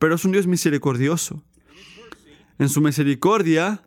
[0.00, 1.44] Pero es un Dios misericordioso.
[2.58, 3.84] En su misericordia,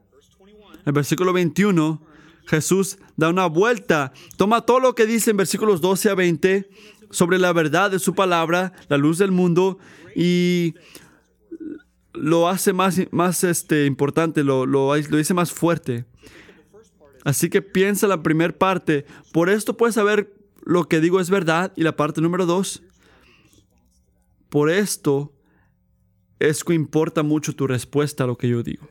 [0.88, 2.02] en versículo 21,
[2.46, 6.70] Jesús da una vuelta, toma todo lo que dice en versículos 12 a 20
[7.10, 9.80] sobre la verdad de su palabra, la luz del mundo,
[10.16, 10.76] y
[12.14, 16.06] lo hace más, más este, importante, lo, lo, lo dice más fuerte.
[17.26, 19.06] Así que piensa la primera parte.
[19.34, 21.74] Por esto puedes saber lo que digo es verdad.
[21.76, 22.82] Y la parte número dos.
[24.48, 25.34] Por esto
[26.40, 28.88] es que importa mucho tu respuesta a lo que yo digo.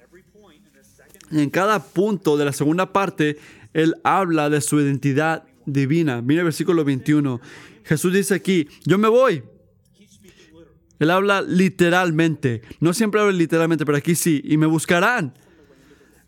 [1.31, 3.39] En cada punto de la segunda parte,
[3.73, 6.23] Él habla de su identidad divina.
[6.23, 7.41] Mira el versículo 21.
[7.85, 9.43] Jesús dice aquí, yo me voy,
[10.99, 12.63] él habla literalmente.
[12.81, 14.41] No siempre habla literalmente, pero aquí sí.
[14.45, 15.35] Y me buscarán.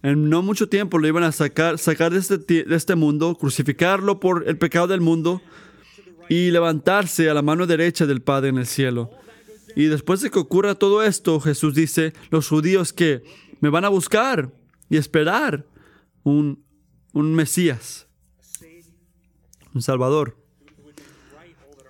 [0.02, 4.44] En no mucho tiempo lo iban a sacar, sacar este, de este mundo, crucificarlo por
[4.46, 5.42] el pecado del mundo
[6.28, 9.10] y levantarse a la mano derecha del Padre en el cielo.
[9.74, 13.22] Y después de que ocurra todo esto, Jesús dice, los judíos que
[13.60, 14.52] me van a buscar
[14.88, 15.66] y esperar
[16.22, 16.64] un,
[17.12, 18.06] un Mesías,
[19.74, 20.36] un Salvador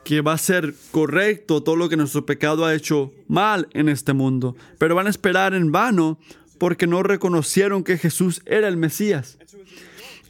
[0.09, 4.15] que va a ser correcto todo lo que nuestro pecado ha hecho mal en este
[4.15, 6.19] mundo, pero van a esperar en vano
[6.59, 9.39] porque no reconocieron que Jesús era el Mesías.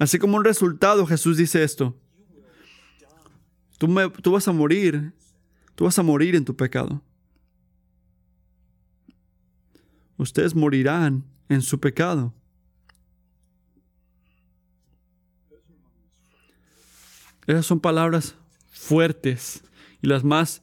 [0.00, 1.96] Así como un resultado, Jesús dice esto,
[3.78, 3.86] tú,
[4.20, 5.12] tú vas a morir,
[5.76, 7.00] tú vas a morir en tu pecado.
[10.16, 12.34] Ustedes morirán en su pecado.
[17.48, 18.36] Esas son palabras
[18.70, 19.64] fuertes
[20.02, 20.60] y las más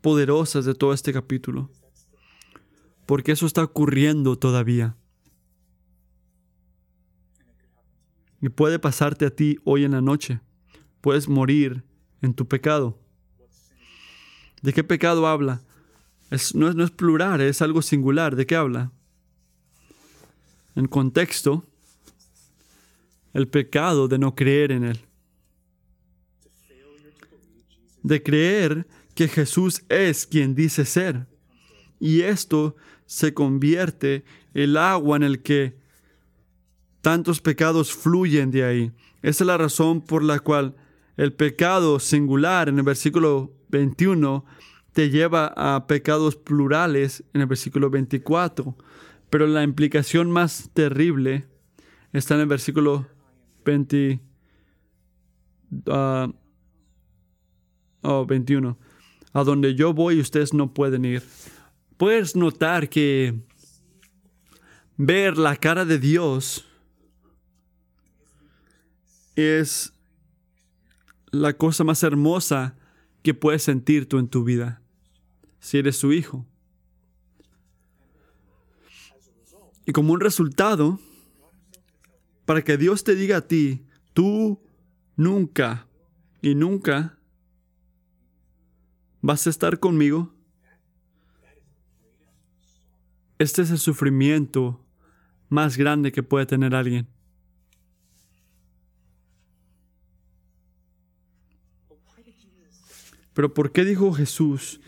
[0.00, 1.68] poderosas de todo este capítulo.
[3.06, 4.96] Porque eso está ocurriendo todavía.
[8.40, 10.38] Y puede pasarte a ti hoy en la noche.
[11.00, 11.82] Puedes morir
[12.20, 13.00] en tu pecado.
[14.62, 15.60] ¿De qué pecado habla?
[16.54, 18.36] no, es, no es plural, es algo singular.
[18.36, 18.92] ¿De qué habla?
[20.76, 21.64] En contexto,
[23.34, 25.00] el pecado de no creer en Él
[28.02, 31.26] de creer que Jesús es quien dice ser.
[32.00, 35.76] Y esto se convierte el agua en el que
[37.00, 38.92] tantos pecados fluyen de ahí.
[39.22, 40.74] Esa es la razón por la cual
[41.16, 44.44] el pecado singular en el versículo 21
[44.92, 48.76] te lleva a pecados plurales en el versículo 24.
[49.30, 51.46] Pero la implicación más terrible
[52.12, 53.06] está en el versículo
[53.64, 54.20] 20,
[58.02, 58.78] oh, 21.
[59.32, 61.22] A donde yo voy ustedes no pueden ir.
[61.96, 63.34] Puedes notar que
[64.96, 66.64] ver la cara de Dios
[69.34, 69.92] es
[71.30, 72.76] la cosa más hermosa
[73.22, 74.82] que puedes sentir tú en tu vida,
[75.60, 76.46] si eres su hijo.
[79.86, 81.00] Y como un resultado,
[82.44, 84.60] para que Dios te diga a ti, tú
[85.16, 85.88] nunca
[86.40, 87.18] y nunca
[89.22, 90.34] ¿Vas a estar conmigo?
[93.38, 94.84] Este es el sufrimiento
[95.48, 97.06] más grande que puede tener alguien.
[103.32, 104.80] Pero ¿por qué dijo Jesús?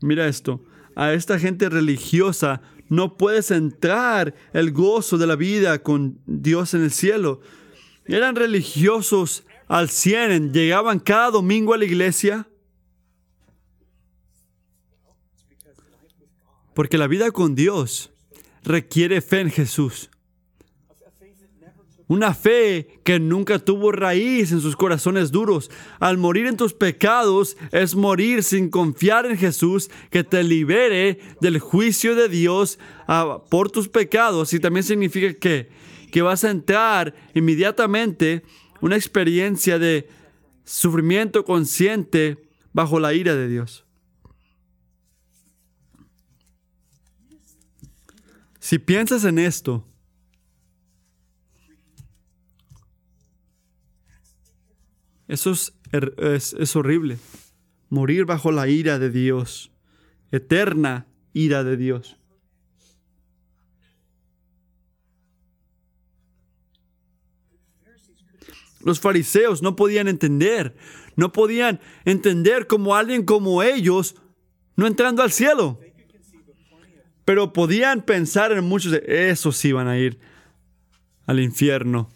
[0.00, 0.62] Mira esto,
[0.94, 6.82] a esta gente religiosa no puedes entrar el gozo de la vida con Dios en
[6.82, 7.40] el cielo.
[8.04, 12.48] Eran religiosos al 100, llegaban cada domingo a la iglesia.
[16.78, 18.12] Porque la vida con Dios
[18.62, 20.10] requiere fe en Jesús.
[22.06, 25.72] Una fe que nunca tuvo raíz en sus corazones duros.
[25.98, 31.58] Al morir en tus pecados es morir sin confiar en Jesús que te libere del
[31.58, 34.52] juicio de Dios ah, por tus pecados.
[34.52, 35.70] Y también significa que,
[36.12, 38.44] que vas a entrar inmediatamente
[38.80, 40.08] una experiencia de
[40.64, 42.38] sufrimiento consciente
[42.72, 43.87] bajo la ira de Dios.
[48.68, 49.82] Si piensas en esto,
[55.26, 57.16] eso es, horrible.
[57.88, 59.72] Morir bajo la ira de Dios,
[60.32, 62.18] eterna ira de Dios.
[68.84, 70.76] Los fariseos no podían entender,
[71.16, 74.16] no podían entender como alguien como ellos
[74.76, 75.80] no entrando al cielo.
[77.28, 80.18] Pero podían pensar en muchos de esos iban a ir
[81.26, 82.08] al infierno,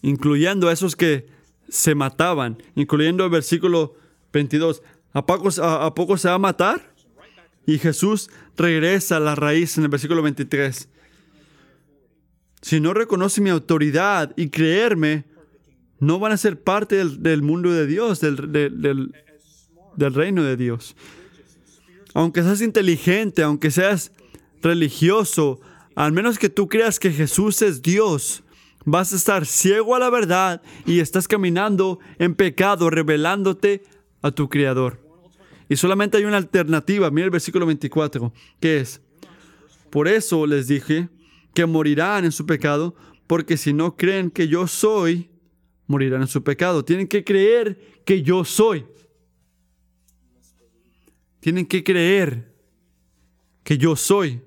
[0.00, 1.26] incluyendo a esos que
[1.68, 3.96] se mataban, incluyendo el versículo
[4.32, 4.84] 22.
[5.12, 6.94] ¿A poco, a poco se va a matar?
[7.66, 10.88] Y Jesús regresa a la raíz en el versículo 23
[12.60, 15.24] si no reconoce mi autoridad y creerme,
[15.98, 20.94] no van a ser parte del, mundo de Dios, del reino de Dios.
[22.14, 24.12] Aunque seas inteligente, aunque seas
[24.62, 25.60] religioso,
[25.94, 28.42] al menos que tú creas que Jesús es Dios,
[28.84, 33.82] vas a estar ciego a la verdad y estás caminando en pecado, revelándote
[34.22, 35.00] a tu Creador.
[35.68, 37.10] Y solamente hay una alternativa.
[37.10, 39.00] Mira el versículo 24, que es,
[39.90, 41.08] por eso les dije,
[41.54, 42.94] que morirán en su pecado,
[43.26, 45.30] porque si no creen que yo soy,
[45.86, 46.84] morirán en su pecado.
[46.84, 48.84] Tienen que creer que yo soy.
[51.42, 52.54] Tienen que creer
[53.64, 54.40] que yo soy.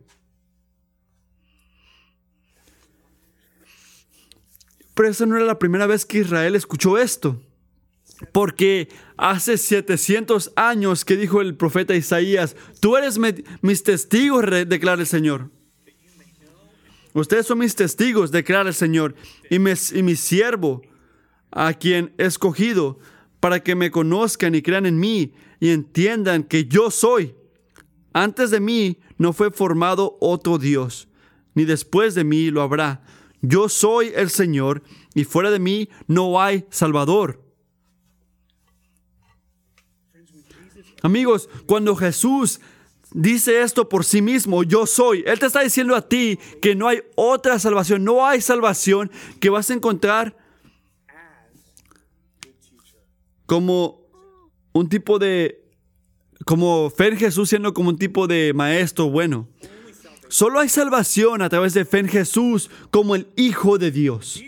[4.93, 7.41] Pero esa no era la primera vez que Israel escuchó esto.
[8.31, 8.87] Porque
[9.17, 13.19] hace 700 años que dijo el profeta Isaías, tú eres
[13.61, 15.51] mis testigos, declara el Señor.
[17.11, 19.15] Ustedes son mis testigos, declara el Señor,
[19.49, 20.81] y, y mi siervo,
[21.51, 22.99] a quien he escogido,
[23.45, 27.35] para que me conozcan y crean en mí y entiendan que yo soy.
[28.11, 31.07] Antes de mí no fue formado otro Dios,
[31.53, 33.03] ni después de mí lo habrá.
[33.41, 34.81] Yo soy el Señor,
[35.13, 37.39] y fuera de mí no hay Salvador.
[41.03, 42.59] Amigos, cuando Jesús
[43.11, 45.23] dice esto por sí mismo, yo soy.
[45.27, 49.51] Él te está diciendo a ti que no hay otra salvación, no hay salvación que
[49.51, 50.35] vas a encontrar
[53.45, 54.05] como
[54.73, 55.65] un tipo de,
[56.45, 59.47] como fe en Jesús siendo como un tipo de maestro bueno.
[60.27, 64.43] Solo hay salvación a través de fe en Jesús como el Hijo de Dios.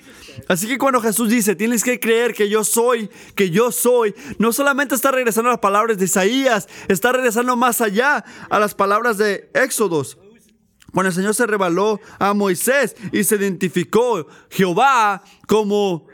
[0.48, 4.54] Así que cuando Jesús dice, tienes que creer que yo soy, que yo soy, no
[4.54, 9.18] solamente está regresando a las palabras de Isaías, está regresando más allá a las palabras
[9.18, 10.18] de Éxodos.
[10.94, 16.08] Cuando el Señor se reveló a Moisés y se identificó Jehová como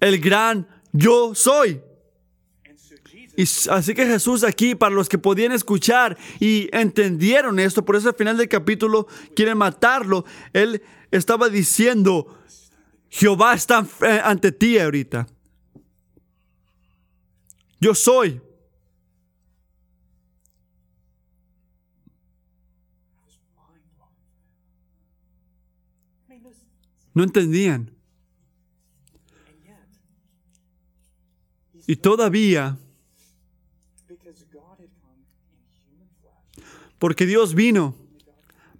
[0.00, 1.80] el gran yo soy.
[3.36, 8.10] Y así que Jesús aquí, para los que podían escuchar y entendieron esto, por eso
[8.10, 12.38] al final del capítulo quieren matarlo, él estaba diciendo,
[13.08, 15.26] Jehová está eh, ante ti ahorita.
[17.80, 18.40] Yo soy.
[27.14, 27.90] No entendían.
[31.86, 32.78] Y todavía,
[37.02, 37.96] porque Dios vino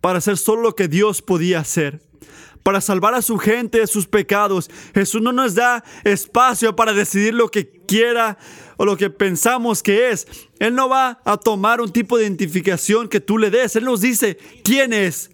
[0.00, 2.00] para hacer solo lo que Dios podía hacer
[2.62, 4.70] para salvar a su gente de sus pecados.
[4.94, 8.38] Jesús no nos da espacio para decidir lo que quiera
[8.76, 10.28] o lo que pensamos que es.
[10.60, 13.74] Él no va a tomar un tipo de identificación que tú le des.
[13.74, 15.32] Él nos dice quién es.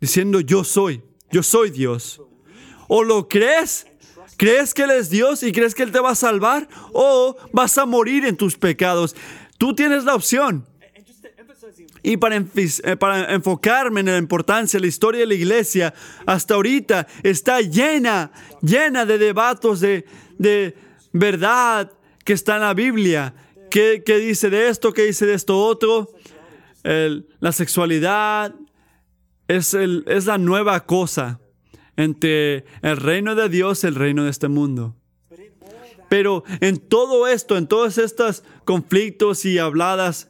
[0.00, 2.22] Diciendo yo soy, yo soy Dios.
[2.86, 3.88] O lo crees,
[4.36, 7.78] crees que Él es Dios y crees que Él te va a salvar o vas
[7.78, 9.16] a morir en tus pecados.
[9.58, 10.68] Tú tienes la opción.
[12.04, 15.94] Y para, eh, para enfocarme en la importancia la historia de la iglesia,
[16.26, 18.30] hasta ahorita está llena,
[18.60, 20.04] llena de debates de,
[20.38, 20.76] de
[21.12, 21.90] verdad
[22.22, 23.34] que está en la Biblia.
[23.70, 24.92] ¿Qué, qué dice de esto?
[24.92, 26.10] ¿Qué dice de esto otro?
[26.84, 28.54] la sexualidad
[29.48, 31.40] es, el, es la nueva cosa.
[31.96, 34.94] entre el reino de Dios y el reino de este mundo.
[36.10, 40.28] Pero en todo esto, en todos estos conflictos y habladas,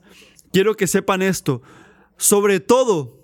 [0.55, 1.63] quiero que sepan esto.
[2.17, 3.19] Sobre todo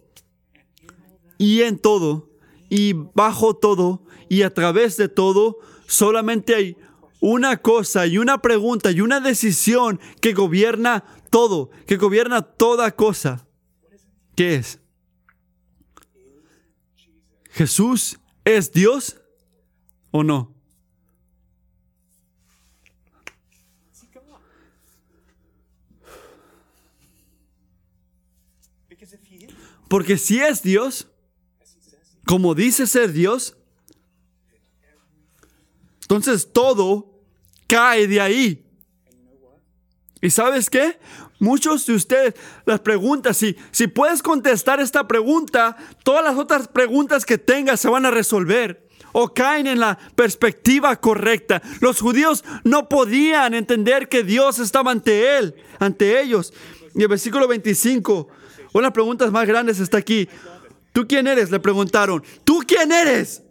[1.39, 2.29] y en todo
[2.69, 6.77] y bajo todo y a través de todo, solamente hay
[7.21, 13.47] una cosa y una pregunta y una decisión que gobierna todo, que gobierna toda cosa.
[14.35, 14.81] ¿Qué es?
[17.51, 19.21] ¿Jesús es Dios
[20.11, 20.60] o no?
[29.91, 31.09] Porque si es Dios,
[32.25, 33.57] como dice ser Dios,
[36.03, 37.21] entonces todo
[37.67, 38.65] cae de ahí.
[40.23, 41.01] ¿Y sabes qué?
[41.41, 42.35] Muchos de ustedes
[42.67, 47.89] las preguntas, si, si puedes contestar esta pregunta, todas las otras preguntas que tengas se
[47.89, 51.63] van a resolver o caen en la perspectiva correcta.
[51.81, 56.55] Los judíos no podían entender que Dios estaba ante él, ante ellos.
[56.95, 58.29] Y el versículo 25
[58.73, 60.29] una de las preguntas más grandes está aquí.
[60.93, 61.51] ¿Tú quién eres?
[61.51, 62.23] Le preguntaron.
[62.45, 63.43] ¿Tú quién eres?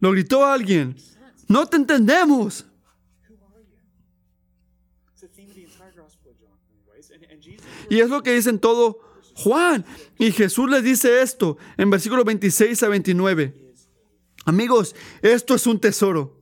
[0.00, 0.96] Lo gritó alguien.
[1.48, 2.64] No te entendemos.
[7.90, 9.00] Y es lo que dicen todo
[9.34, 9.84] Juan.
[10.18, 13.54] Y Jesús les dice esto en versículos 26 a 29.
[14.44, 16.36] Amigos, esto es un tesoro.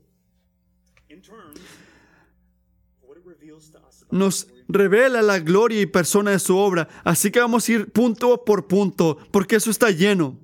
[4.11, 6.89] Nos revela la gloria y persona de su obra.
[7.05, 10.39] Así que vamos a ir punto por punto, porque eso está lleno.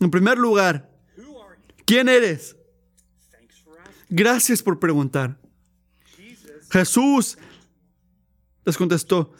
[0.00, 0.90] En primer lugar,
[1.84, 2.56] ¿quién eres?
[4.08, 5.38] Gracias por preguntar.
[6.70, 7.38] Jesús
[8.64, 9.32] les contestó,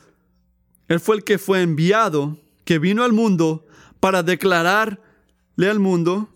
[0.88, 3.66] Él fue el que fue enviado, que vino al mundo
[4.01, 4.99] para declararle
[5.59, 6.28] al mundo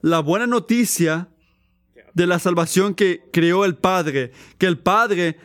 [0.00, 1.28] la buena noticia
[2.14, 5.38] de la salvación que creó el Padre, que el Padre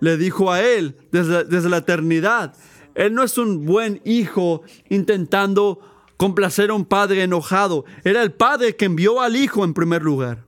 [0.00, 2.54] le dijo a él desde, la eternidad.
[2.94, 5.80] Él no es un buen hijo intentando
[6.16, 7.84] complacer a un padre enojado.
[8.04, 10.44] Era el padre que envió al hijo en primer lugar.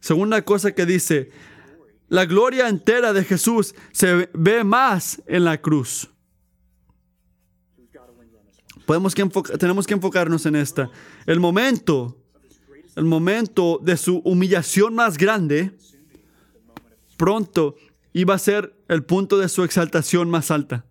[0.00, 1.30] Segunda cosa que dice,
[2.08, 6.08] la gloria entera de Jesús se ve más en la cruz.
[8.86, 10.88] Tenemos que enfocarnos en esta.
[11.26, 12.22] El momento,
[12.94, 15.76] el momento de su humillación más grande,
[17.16, 17.74] pronto
[18.16, 20.86] iba a ser el punto de su exaltación más alta.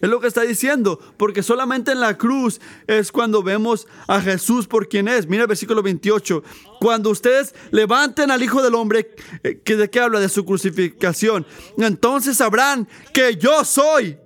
[0.00, 4.66] Es lo que está diciendo, porque solamente en la cruz es cuando vemos a Jesús
[4.66, 5.26] por quien es.
[5.26, 6.42] Mira el versículo 28.
[6.80, 10.18] Cuando ustedes levanten al Hijo del Hombre, eh, ¿de qué habla?
[10.18, 11.46] De su crucificación.
[11.76, 14.16] Entonces sabrán que yo soy.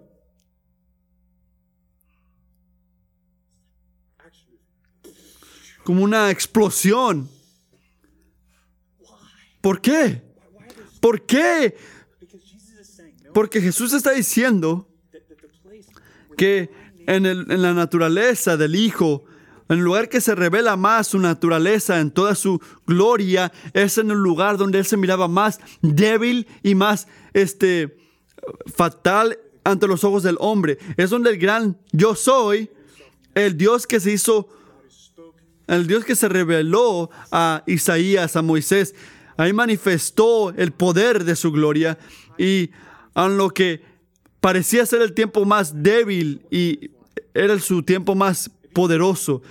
[5.83, 7.29] Como una explosión.
[9.61, 10.23] ¿Por qué?
[11.01, 11.75] ¿Por qué?
[13.33, 14.89] Porque Jesús está diciendo
[16.37, 16.71] que
[17.07, 19.25] en, la naturaleza del Hijo,
[19.69, 24.11] en el lugar que se revela más su naturaleza en toda su gloria, es en
[24.11, 27.97] el lugar donde Él se miraba más débil y más este,
[28.75, 30.79] fatal ante los ojos del hombre.
[30.97, 32.71] Es donde el gran yo soy,
[33.35, 34.49] el Dios que se hizo,
[35.67, 38.95] el Dios que se reveló a Isaías, a Moisés,
[39.37, 41.99] ahí manifestó el poder de su gloria
[42.39, 42.71] y
[43.15, 43.83] en lo que
[44.41, 46.91] parecía ser el tiempo más débil y
[47.35, 49.43] era su tiempo más poderoso.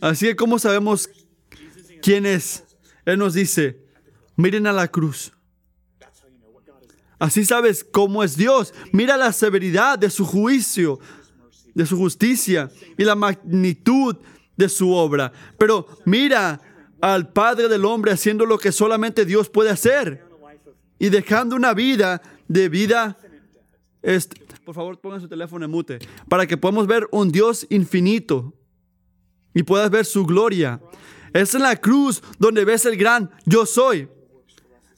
[0.00, 1.08] Así que, ¿cómo sabemos
[2.02, 2.64] quién es?
[3.04, 3.80] Él nos dice,
[4.36, 5.32] miren a la cruz.
[7.18, 8.72] Así sabes cómo es Dios.
[8.92, 11.00] Mira la severidad de su juicio,
[11.74, 14.16] de su justicia y la magnitud
[14.56, 15.32] de su obra.
[15.58, 16.60] Pero mira
[17.00, 20.24] al Padre del hombre haciendo lo que solamente Dios puede hacer
[20.98, 23.16] y dejando una vida de vida.
[24.02, 28.54] Este, por favor, pongan su teléfono en mute para que podamos ver un Dios infinito
[29.54, 30.80] y puedas ver su gloria.
[31.32, 34.08] Es en la cruz donde ves el gran yo soy.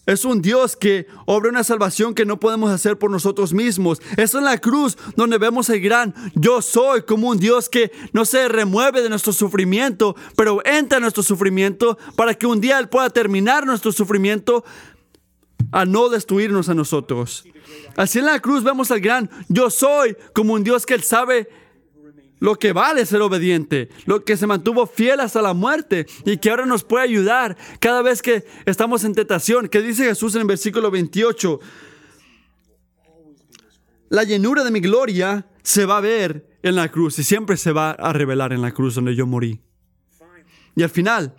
[0.07, 4.01] Es un Dios que obra una salvación que no podemos hacer por nosotros mismos.
[4.17, 8.25] Es en la cruz donde vemos el gran yo soy como un Dios que no
[8.25, 12.89] se remueve de nuestro sufrimiento, pero entra en nuestro sufrimiento para que un día Él
[12.89, 14.65] pueda terminar nuestro sufrimiento
[15.73, 17.45] a no destruirnos a nosotros.
[17.97, 21.49] Así en la cruz vemos al gran yo soy como un Dios que él sabe
[22.41, 26.51] lo que vale ser obediente, lo que se mantuvo fiel hasta la muerte y que
[26.51, 29.69] ahora nos puede ayudar cada vez que estamos en tentación.
[29.69, 31.61] Que dice Jesús en el versículo 28?
[34.09, 37.73] La llenura de mi gloria se va a ver en la cruz y siempre se
[37.73, 39.61] va a revelar en la cruz donde yo morí.
[40.75, 41.35] Y al final,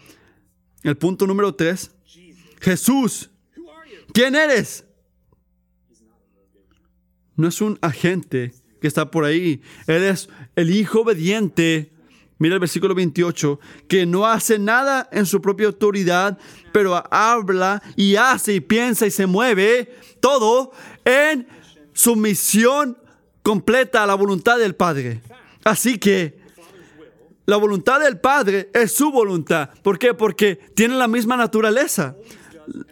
[0.83, 1.91] el punto número tres,
[2.59, 3.31] Jesús,
[4.13, 4.85] ¿quién eres?
[7.35, 9.61] No es un agente que está por ahí.
[9.87, 11.91] Él es el hijo obediente.
[12.39, 16.39] Mira el versículo 28, que no hace nada en su propia autoridad,
[16.71, 20.71] pero habla y hace y piensa y se mueve todo
[21.05, 21.47] en
[21.93, 22.97] sumisión
[23.43, 25.21] completa a la voluntad del Padre.
[25.63, 26.39] Así que
[27.45, 29.69] la voluntad del Padre es su voluntad.
[29.83, 30.13] ¿Por qué?
[30.13, 32.15] Porque tiene la misma naturaleza.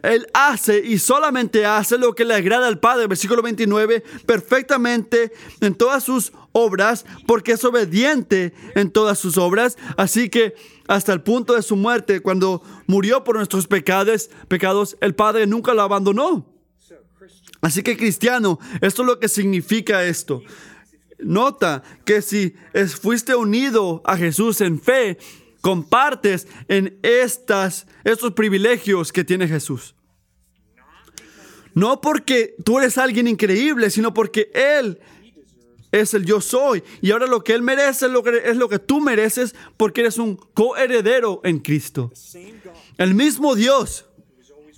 [0.04, 5.76] Él hace y solamente hace lo que le agrada al Padre, versículo 29, perfectamente en
[5.76, 9.78] todas sus obras, porque es obediente en todas sus obras.
[9.98, 10.56] Así que
[10.88, 15.74] hasta el punto de su muerte, cuando murió por nuestros pecados, pecados, el Padre nunca
[15.74, 16.46] lo abandonó.
[17.62, 20.42] Así que cristiano, esto es lo que significa esto.
[21.20, 22.56] Nota que si
[23.02, 25.18] fuiste unido a Jesús en fe,
[25.62, 29.96] compartes en estas, estos privilegios que tiene Jesús.
[31.74, 35.00] No porque tú eres alguien increíble, sino porque Él
[35.92, 36.84] es el yo soy.
[37.02, 40.02] Y ahora lo que Él merece es lo que, es lo que tú mereces porque
[40.02, 42.12] eres un coheredero en Cristo.
[42.98, 44.06] El mismo Dios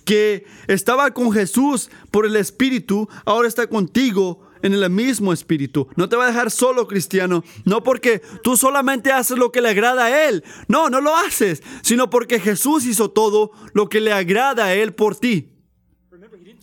[0.04, 5.88] que estaba con Jesús por el Espíritu, ahora está contigo en el mismo espíritu.
[5.96, 7.44] No te va a dejar solo, cristiano.
[7.64, 10.44] No porque tú solamente haces lo que le agrada a Él.
[10.68, 11.62] No, no lo haces.
[11.82, 15.48] Sino porque Jesús hizo todo lo que le agrada a Él por ti.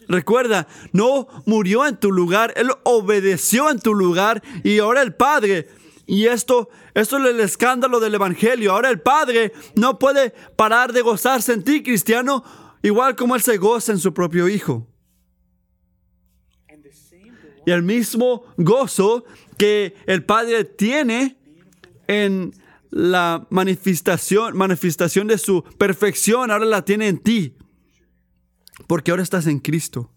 [0.08, 5.68] Recuerda, no murió en tu lugar, Él obedeció en tu lugar y ahora el Padre.
[6.08, 8.72] Y esto, esto es el escándalo del Evangelio.
[8.72, 12.44] Ahora el Padre no puede parar de gozarse en ti, cristiano,
[12.82, 14.89] igual como Él se goza en su propio Hijo
[17.70, 21.38] y el mismo gozo que el Padre tiene
[22.08, 22.52] en
[22.90, 27.56] la manifestación, manifestación de su perfección, ahora la tiene en ti,
[28.88, 30.12] porque ahora estás en Cristo.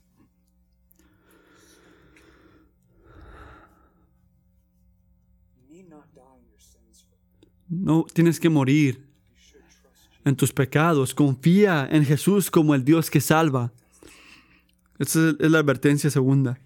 [7.68, 9.06] No tienes que morir
[10.24, 11.14] en tus pecados.
[11.14, 13.74] Confía en Jesús como el Dios que salva.
[14.98, 16.58] Esa es la advertencia segunda.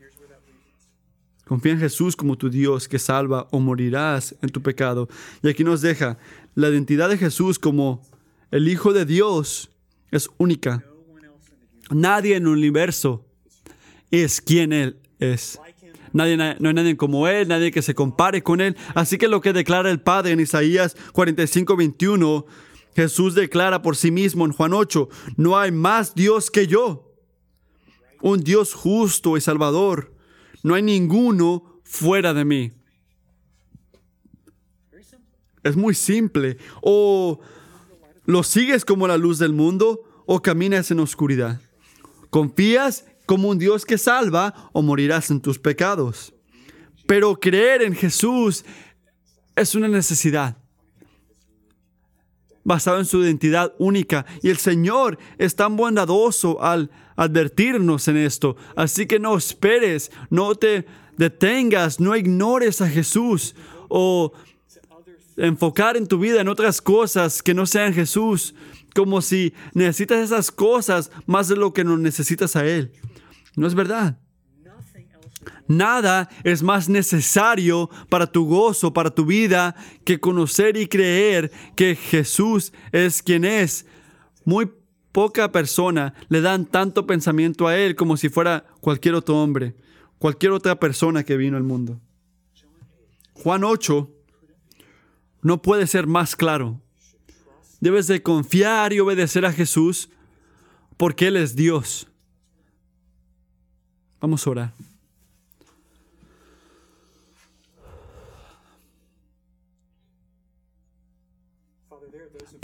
[1.47, 5.09] Confía en Jesús como tu Dios que salva o morirás en tu pecado.
[5.44, 6.18] Y aquí nos deja
[6.57, 8.03] la identidad de Jesús como
[8.51, 9.70] el Hijo de Dios
[10.11, 10.84] es única.
[11.88, 13.24] Nadie en el universo
[14.11, 15.61] es quien Él es.
[16.12, 18.76] Nadie, no hay nadie como Él, nadie que se compare con Él.
[18.97, 22.44] Así que lo que declara el Padre en Isaías 45, 21,
[22.97, 27.14] Jesús declara por sí mismo en Juan 8, no hay más Dios que yo.
[28.20, 30.15] Un Dios justo y salvador
[30.66, 32.72] no hay ninguno fuera de mí.
[35.62, 36.58] Es muy simple.
[36.82, 37.38] O
[38.24, 41.60] lo sigues como la luz del mundo o caminas en oscuridad.
[42.30, 46.34] Confías como un Dios que salva o morirás en tus pecados.
[47.06, 48.64] Pero creer en Jesús
[49.54, 50.56] es una necesidad
[52.66, 54.26] basado en su identidad única.
[54.42, 58.56] Y el Señor es tan bondadoso al advertirnos en esto.
[58.74, 60.84] Así que no esperes, no te
[61.16, 63.54] detengas, no ignores a Jesús
[63.88, 64.32] o
[65.36, 68.54] enfocar en tu vida en otras cosas que no sean Jesús,
[68.96, 72.90] como si necesitas esas cosas más de lo que no necesitas a Él.
[73.54, 74.18] No es verdad.
[75.68, 79.74] Nada es más necesario para tu gozo, para tu vida,
[80.05, 83.86] que conocer y creer que Jesús es quien es.
[84.44, 84.70] Muy
[85.12, 89.74] poca persona le dan tanto pensamiento a Él como si fuera cualquier otro hombre,
[90.18, 92.01] cualquier otra persona que vino al mundo.
[93.32, 94.11] Juan 8
[95.42, 96.80] no puede ser más claro.
[97.80, 100.11] Debes de confiar y obedecer a Jesús
[100.97, 102.09] porque Él es Dios.
[104.20, 104.74] Vamos a orar.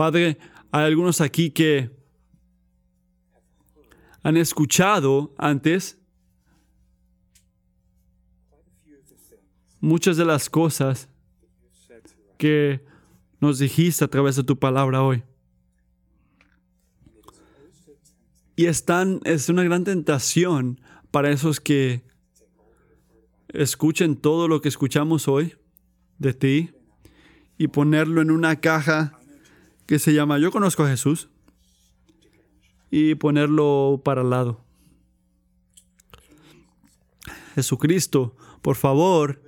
[0.02, 0.36] Padre,
[0.72, 1.88] hay algunos aquí que
[4.24, 5.96] han escuchado antes
[9.78, 11.08] muchas de las cosas
[12.36, 12.84] que
[13.38, 15.22] nos dijiste a través de tu palabra hoy.
[18.56, 18.84] Y es,
[19.22, 20.80] es una gran tentación
[21.12, 22.02] para esos que
[23.50, 25.54] escuchen todo lo que escuchamos hoy
[26.18, 26.70] de ti
[27.56, 29.20] y ponerlo en una caja
[29.86, 31.28] que se llama Yo conozco a Jesús
[32.90, 34.60] y ponerlo para el lado.
[37.54, 39.42] Jesucristo, por favor,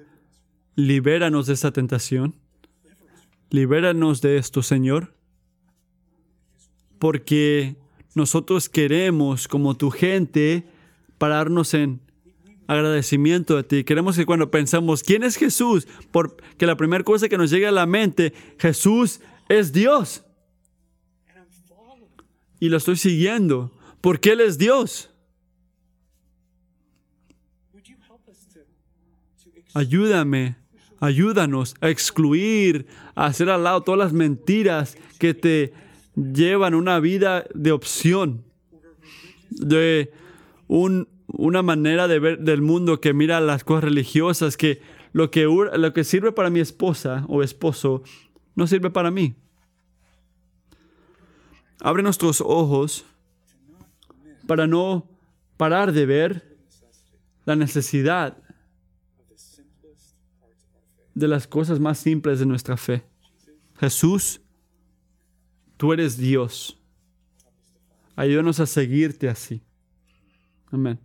[0.77, 2.35] libéranos de esta tentación.
[3.51, 5.15] Libéranos de esto, Señor.
[6.99, 7.77] Porque
[8.15, 10.65] nosotros queremos, como tu gente,
[11.19, 12.01] pararnos en
[12.67, 13.85] agradecimiento a ti.
[13.85, 15.87] Queremos que cuando pensamos, ¿quién es Jesús?
[16.11, 20.25] Porque la primera cosa que nos llegue a la mente, Jesús es Dios.
[22.61, 25.11] Y lo estoy siguiendo, porque Él es Dios.
[29.75, 30.57] Ayúdame,
[31.01, 32.87] ayúdanos a excluir,
[33.17, 35.73] a hacer al lado todas las mentiras que te
[36.15, 38.45] llevan una vida de opción,
[39.51, 40.13] de
[40.69, 44.81] un, una manera de ver del mundo que mira las cosas religiosas, que
[45.13, 48.05] lo, que lo que sirve para mi esposa o esposo
[48.55, 49.35] no sirve para mí.
[51.81, 53.05] Abre nuestros ojos
[54.47, 55.09] para no
[55.57, 56.57] parar de ver
[57.45, 58.37] la necesidad
[61.15, 63.05] de las cosas más simples de nuestra fe.
[63.79, 64.41] Jesús,
[65.77, 66.79] tú eres Dios.
[68.17, 69.63] Ayúdanos a seguirte así.
[70.71, 70.99] Amén.